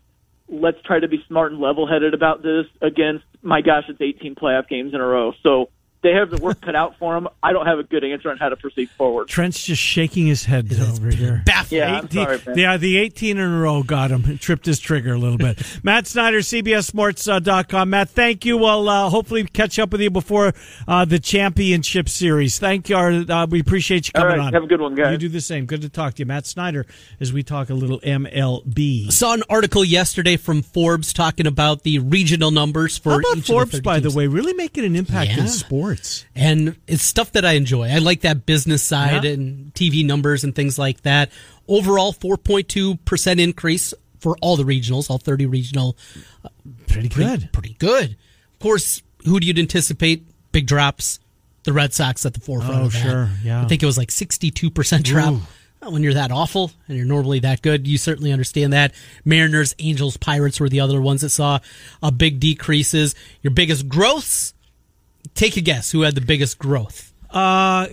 [0.49, 4.35] Let's try to be smart and level headed about this against my gosh, it's 18
[4.35, 5.33] playoff games in a row.
[5.43, 5.71] So
[6.03, 7.29] they have the work cut out for them.
[7.43, 9.29] I don't have a good answer on how to proceed forward.
[9.29, 11.43] Trent's just shaking his head it's over here.
[11.45, 11.73] Baffled.
[11.73, 14.25] Yeah, 18, sorry, yeah, the 18 in a row got him.
[14.25, 15.63] And tripped his trigger a little bit.
[15.83, 17.81] Matt Snyder, CBSSports.com.
[17.81, 18.57] Uh, Matt, thank you.
[18.57, 20.53] We'll uh, hopefully catch up with you before
[20.89, 22.59] uh, the championship series.
[22.59, 22.97] Thank you.
[22.97, 24.53] Uh, we appreciate you coming on.
[24.53, 25.13] Have a good one, guys.
[25.13, 25.67] You do the same.
[25.67, 26.27] Good to talk to you.
[26.27, 26.87] Matt Snyder,
[27.21, 29.07] as we talk a little MLB.
[29.09, 33.45] I Saw an article yesterday from Forbes talking about the regional numbers for How about
[33.45, 34.13] Forbes, the by teams?
[34.13, 35.41] the way, really making an impact yeah.
[35.41, 35.90] in sports.
[36.35, 37.89] And it's stuff that I enjoy.
[37.89, 39.33] I like that business side yeah.
[39.33, 41.31] and TV numbers and things like that.
[41.69, 45.97] Overall, 4.2% increase for all the regionals, all 30 regional.
[46.45, 46.49] Uh,
[46.87, 47.41] pretty good.
[47.41, 48.17] Pretty, pretty, good.
[48.53, 50.27] Of course, who do you anticipate?
[50.53, 51.19] Big drops.
[51.65, 53.03] The Red Sox at the forefront oh, of that.
[53.03, 53.31] sure.
[53.45, 53.63] Yeah.
[53.63, 55.35] I think it was like 62% drop.
[55.35, 55.41] Ooh.
[55.91, 58.95] When you're that awful and you're normally that good, you certainly understand that.
[59.25, 61.59] Mariners, Angels, Pirates were the other ones that saw
[62.03, 63.15] a big decreases.
[63.43, 64.53] Your biggest growths
[65.35, 65.91] Take a guess.
[65.93, 67.13] Who had the biggest growth?
[67.31, 67.87] Uh,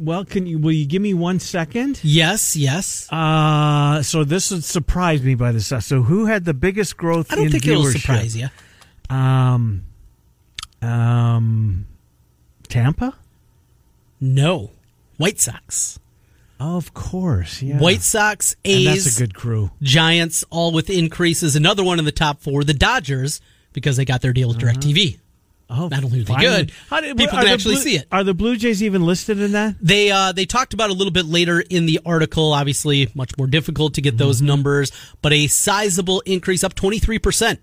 [0.00, 2.00] well, can you will you give me one second?
[2.02, 3.10] Yes, yes.
[3.12, 5.68] Uh, so this would surprise me by this.
[5.68, 7.32] So who had the biggest growth?
[7.32, 8.48] I don't think it'll surprise you.
[9.08, 9.84] Um,
[10.82, 11.86] um,
[12.68, 13.14] Tampa.
[14.20, 14.72] No,
[15.16, 15.98] White Sox.
[16.58, 17.78] Of course, yeah.
[17.78, 19.70] White Sox, A's, and that's a good crew.
[19.80, 21.56] Giants, all with increases.
[21.56, 23.40] Another one in the top four, the Dodgers,
[23.72, 25.14] because they got their deal with DirecTV.
[25.14, 25.22] Uh-huh.
[25.72, 28.06] Oh, not only are they good, did, people can actually Blue, see it.
[28.10, 29.76] Are the Blue Jays even listed in that?
[29.80, 32.52] They uh, they talked about a little bit later in the article.
[32.52, 34.48] Obviously, much more difficult to get those mm-hmm.
[34.48, 34.90] numbers,
[35.22, 37.60] but a sizable increase, up twenty three percent,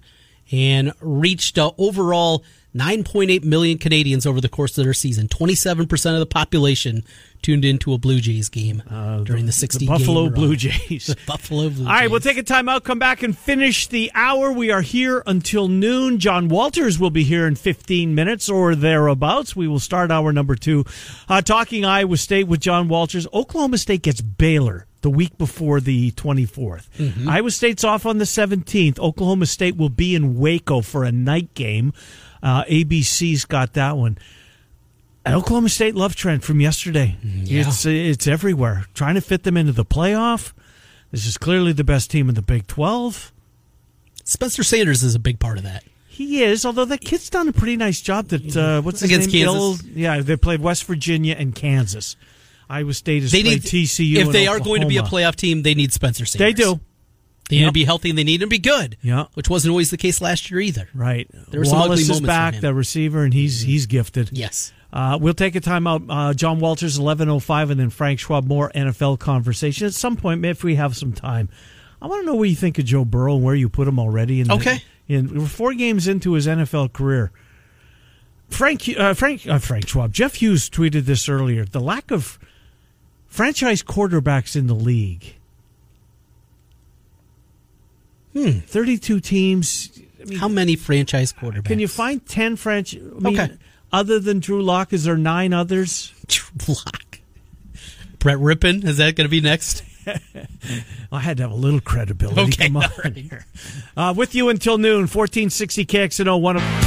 [0.54, 2.46] and reached uh, overall
[2.76, 5.28] 9.8 million Canadians over the course of their season.
[5.28, 7.04] 27% of the population
[7.42, 11.16] tuned into a Blue Jays game uh, during the 60 the Buffalo Blue Jays.
[11.26, 14.52] Buffalo Blue All right, we'll take a time out, come back and finish the hour.
[14.52, 16.20] We are here until noon.
[16.20, 19.56] John Walters will be here in 15 minutes or thereabouts.
[19.56, 20.86] We will start hour number two
[21.30, 23.28] uh, talking Iowa State with John Walters.
[23.34, 26.90] Oklahoma State gets Baylor the week before the 24th.
[26.98, 27.30] Mm-hmm.
[27.30, 29.00] Iowa State's off on the 17th.
[29.00, 31.94] Oklahoma State will be in Waco for a night game.
[32.42, 34.18] Uh, ABC's got that one.
[35.26, 37.18] Oklahoma State love trend from yesterday.
[37.26, 37.62] Mm, yeah.
[37.68, 38.86] It's it's everywhere.
[38.94, 40.54] Trying to fit them into the playoff.
[41.12, 43.32] This is clearly the best team in the Big Twelve.
[44.24, 45.84] Spencer Sanders is a big part of that.
[46.08, 48.28] He is, although that kid's done a pretty nice job.
[48.30, 49.46] That uh, what's his against name?
[49.48, 49.86] Kansas.
[49.88, 52.16] Yeah, they played West Virginia and Kansas.
[52.70, 54.16] Iowa State is they played need, TCU.
[54.18, 54.52] If they Oklahoma.
[54.52, 56.56] are going to be a playoff team, they need Spencer Sanders.
[56.56, 56.80] They do.
[57.50, 57.62] They yep.
[57.62, 58.98] need to be healthy and they need to be good.
[59.02, 60.90] Yeah, which wasn't always the case last year either.
[60.94, 61.30] Right.
[61.50, 64.30] There were Wallace some ugly is back, the receiver, and he's he's gifted.
[64.34, 64.74] Yes.
[64.92, 66.06] Uh, we'll take a timeout.
[66.10, 70.18] Uh, John Walters, eleven oh five, and then Frank Schwab more NFL conversation at some
[70.18, 71.50] point if we have some time.
[72.02, 74.00] I want to know what you think of Joe Burrow and where you put him
[74.00, 74.42] already.
[74.42, 74.84] In okay.
[75.08, 77.32] The, in we're four games into his NFL career.
[78.50, 81.66] Frank uh, Frank uh, Frank Schwab, Jeff Hughes tweeted this earlier.
[81.66, 82.40] The lack of
[83.26, 85.37] franchise quarterbacks in the league
[88.38, 90.00] Hmm, 32 teams.
[90.22, 91.66] I mean, How many franchise quarterbacks?
[91.66, 92.96] Can you find 10 French?
[92.96, 93.54] I mean, okay.
[93.92, 96.14] Other than Drew Lock, is there nine others?
[96.28, 97.20] Drew Lock.
[98.20, 99.84] Brett Rypien, is that going to be next?
[101.12, 102.42] I had to have a little credibility.
[102.42, 103.16] Okay, Come on right.
[103.16, 103.46] here.
[103.96, 106.87] Uh, with you until noon, 1460 KXNO 1.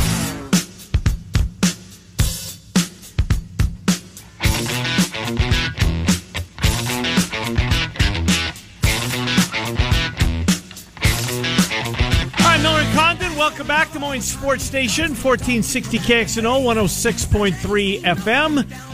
[14.22, 18.90] Sports Station, 1460 KXNO, 106.3 FM.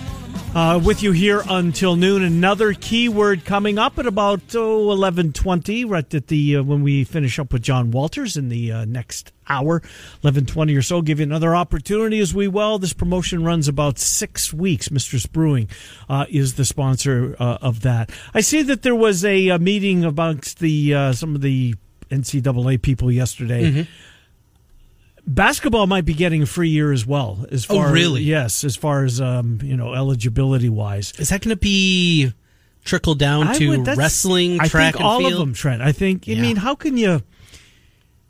[0.55, 2.23] Uh, with you here until noon.
[2.23, 7.39] Another keyword coming up at about oh, 1120, right at the uh, when we finish
[7.39, 9.81] up with John Walters in the uh, next hour,
[10.23, 11.03] 1120 or so.
[11.03, 12.79] Give you another opportunity as we well.
[12.79, 14.91] This promotion runs about six weeks.
[14.91, 15.69] Mistress Brewing
[16.09, 18.11] uh, is the sponsor uh, of that.
[18.33, 21.75] I see that there was a, a meeting amongst the uh, some of the
[22.11, 23.71] NCAA people yesterday.
[23.71, 23.93] Mm-hmm
[25.27, 27.45] basketball might be getting a free year as well.
[27.51, 28.21] As oh, far oh, really?
[28.23, 31.13] As, yes, as far as um, you know, eligibility wise.
[31.19, 32.33] Is that going to be
[32.85, 35.33] trickle down to would, wrestling, I track, think all field?
[35.33, 35.83] of them, Trent.
[35.83, 36.27] I think.
[36.27, 36.39] Yeah.
[36.39, 37.23] I mean, how can you?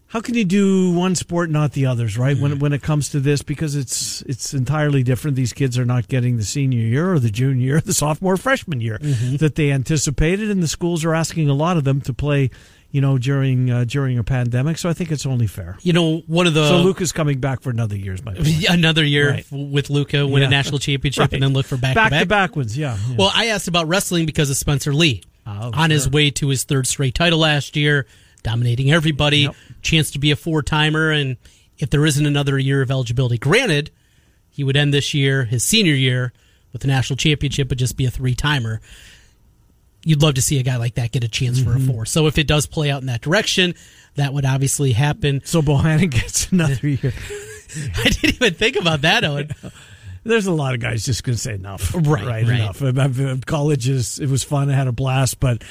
[0.09, 3.21] how can you do one sport not the others right when when it comes to
[3.21, 7.19] this because it's it's entirely different these kids are not getting the senior year or
[7.19, 11.49] the junior year the sophomore freshman year that they anticipated and the schools are asking
[11.49, 12.51] a lot of them to play
[12.97, 16.19] you know during uh, during a pandemic so i think it's only fair You know,
[16.27, 18.65] one of the so luke is coming back for another year's my point.
[18.71, 19.47] another year Right.
[19.51, 20.49] with Luka, win Yeah.
[20.49, 21.33] a national championship, Right.
[21.35, 22.57] and then look for back, back to back.
[22.57, 23.17] ones yeah, yeah.
[23.19, 26.65] Well, I asked about wrestling because of Spencer Lee Oh, on his way to his
[26.65, 28.07] third straight title last year,
[28.43, 29.55] dominating everybody, Yep.
[29.83, 31.37] chance to be a four timer, and
[31.79, 33.91] if there isn't another year of eligibility granted,
[34.51, 36.33] he would end this year, his senior year,
[36.73, 38.81] with the national championship, but just be a three timer.
[40.07, 41.91] You'd love to see a guy like that get a chance for a Mm-hmm.
[41.91, 42.07] four.
[42.07, 43.75] So if it does play out in that direction,
[44.15, 45.43] that would obviously happen.
[45.45, 47.13] so bohannon gets another year
[47.99, 49.51] I didn't even think about that, Owen.
[50.25, 51.93] There's a lot of guys just going to say enough.
[51.95, 52.61] Right, right, right.
[52.61, 52.83] enough.
[52.83, 54.71] I- I- College is it was fun.
[54.71, 55.63] I had a blast, but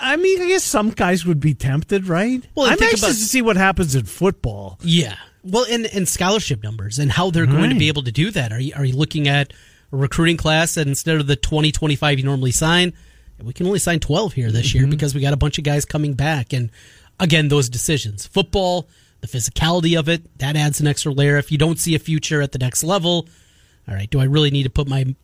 [0.00, 2.44] I mean, I guess some guys would be tempted, right?
[2.56, 4.78] Well, I'm anxious about- to see what happens in football.
[4.82, 5.14] Yeah.
[5.44, 8.50] Well, and, and scholarship numbers and how they're going to be able to do that.
[8.52, 9.52] Are you, are you looking at
[9.92, 12.92] a recruiting class that instead of the 20, 25 you normally sign,
[13.42, 14.78] we can only sign 12 here this Mm-hmm.
[14.78, 16.52] year because we got a bunch of guys coming back.
[16.52, 16.70] And
[17.20, 18.26] again, those decisions.
[18.26, 18.88] Football,
[19.20, 21.36] the physicality of it, that adds an extra layer.
[21.36, 23.28] If you don't see a future at the next level,
[23.88, 25.14] all right, do I really need to put my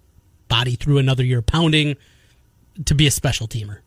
[0.49, 1.97] body through another year pounding
[2.85, 3.79] to be a special teamer?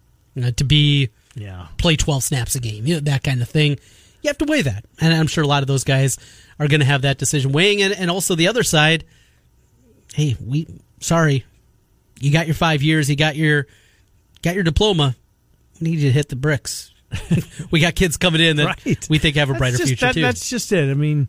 [0.41, 1.67] Uh, to be Yeah.
[1.77, 3.77] play 12 snaps a game, you know, that kind of thing.
[4.23, 4.85] You have to weigh that.
[5.01, 6.17] And I'm sure a lot of those guys
[6.59, 7.91] are going to have that decision weighing it.
[7.99, 9.03] And also the other side,
[10.13, 10.65] hey, we,
[11.01, 11.43] sorry,
[12.19, 13.67] you got your five years, you got your,
[14.43, 15.15] got your diploma.
[15.81, 16.91] We need you to hit the bricks.
[17.71, 19.07] we got kids coming in that Right.
[19.09, 20.21] we think have a brighter just- future that- too.
[20.21, 20.89] That's just it.
[20.89, 21.27] I mean,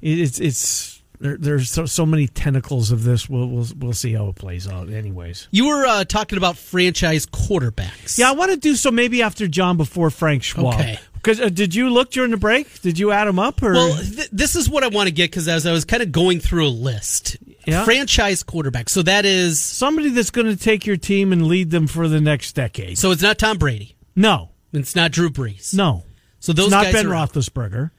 [0.00, 3.28] it's it's there, there's so, so many tentacles of this.
[3.28, 4.88] We'll we'll we'll see how it plays out.
[4.90, 5.48] Anyways.
[5.50, 8.18] you were uh, talking about franchise quarterbacks.
[8.18, 10.74] Yeah, I want to do so maybe after John before Frank Schwab.
[10.74, 10.98] Okay.
[11.14, 12.80] Because uh, did you look during the break?
[12.80, 13.74] Did you add him up or?
[13.74, 16.10] Well, th- this is what I want to get because as I was kind of
[16.10, 17.36] going through a list,
[17.66, 17.84] Yeah.
[17.84, 18.88] franchise quarterback.
[18.88, 22.20] So that is somebody that's going to take your team and lead them for the
[22.20, 22.98] next decade.
[22.98, 25.74] so it's not Tom Brady, No, it's not Drew Brees.
[25.74, 26.04] no.
[26.40, 27.10] So those it's not guys Ben are.
[27.26, 27.90] Roethlisberger.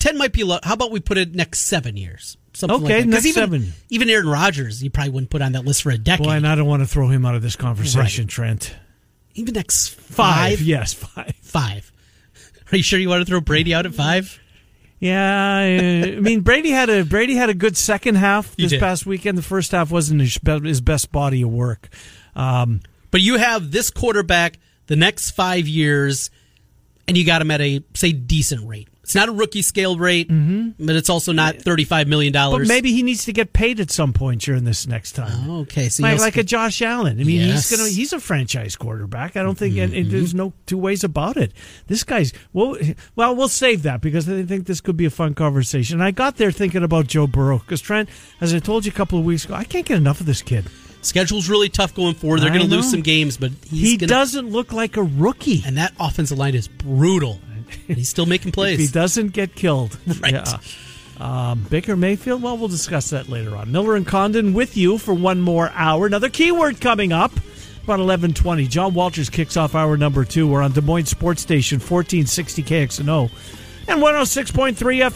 [0.00, 0.58] ten might be low.
[0.64, 2.36] How about we put it next seven years?
[2.54, 3.72] Something Okay, like next even, seven.
[3.88, 6.26] Even Aaron Rodgers, you probably wouldn't put on that list for a decade.
[6.26, 8.30] Boy, and I don't want to throw him out of this conversation, Right.
[8.30, 8.74] Trent.
[9.36, 11.34] even next Five, five, yes, five.
[11.40, 11.92] five.
[12.72, 14.40] Are you sure you want to throw Brady out at five?
[15.00, 19.38] Yeah, I mean Brady had a Brady had a good second half this past weekend.
[19.38, 21.88] The first half wasn't his, his best body of work.
[22.34, 22.80] Um,
[23.10, 26.30] But you have this quarterback the next five years,
[27.06, 28.88] and you got him at a say decent rate.
[29.08, 32.50] It's not a rookie scale rate, but it's also not thirty-five million Mm-hmm.
[32.50, 32.68] but dollars.
[32.68, 35.50] maybe he needs to get paid at some point during this next time.
[35.62, 37.18] okay, so like, like a Josh Allen.
[37.18, 37.70] I mean, Yes.
[37.70, 39.34] he's gonna he's a franchise quarterback.
[39.38, 41.52] I don't think and, and there's no two ways about it.
[41.86, 42.76] This guy's well,
[43.16, 46.02] well, we'll save that because I think this could be a fun conversation.
[46.02, 48.10] I got there thinking about Joe Burrow because Trent,
[48.42, 50.42] as I told you a couple of weeks ago, I can't get enough of this
[50.42, 50.66] kid.
[51.00, 52.40] schedule's really tough going forward.
[52.40, 55.62] They're going to lose some games, but he's he gonna, doesn't look like a rookie.
[55.64, 57.40] and that offensive line is brutal.
[57.86, 58.78] He's still making If plays.
[58.78, 60.32] he doesn't get killed, Right.
[60.34, 60.58] Yeah.
[61.20, 62.42] Um, Baker Mayfield.
[62.42, 63.72] Well, we'll discuss that later on.
[63.72, 66.06] Miller and Condon with you for one more hour.
[66.06, 67.32] Another keyword coming up
[67.82, 68.68] about eleven twenty.
[68.68, 70.46] John Walters kicks off hour number two.
[70.46, 73.30] We're on Des Moines Sports Station fourteen sixty KXNO
[73.88, 75.10] and one hundred six point three FM.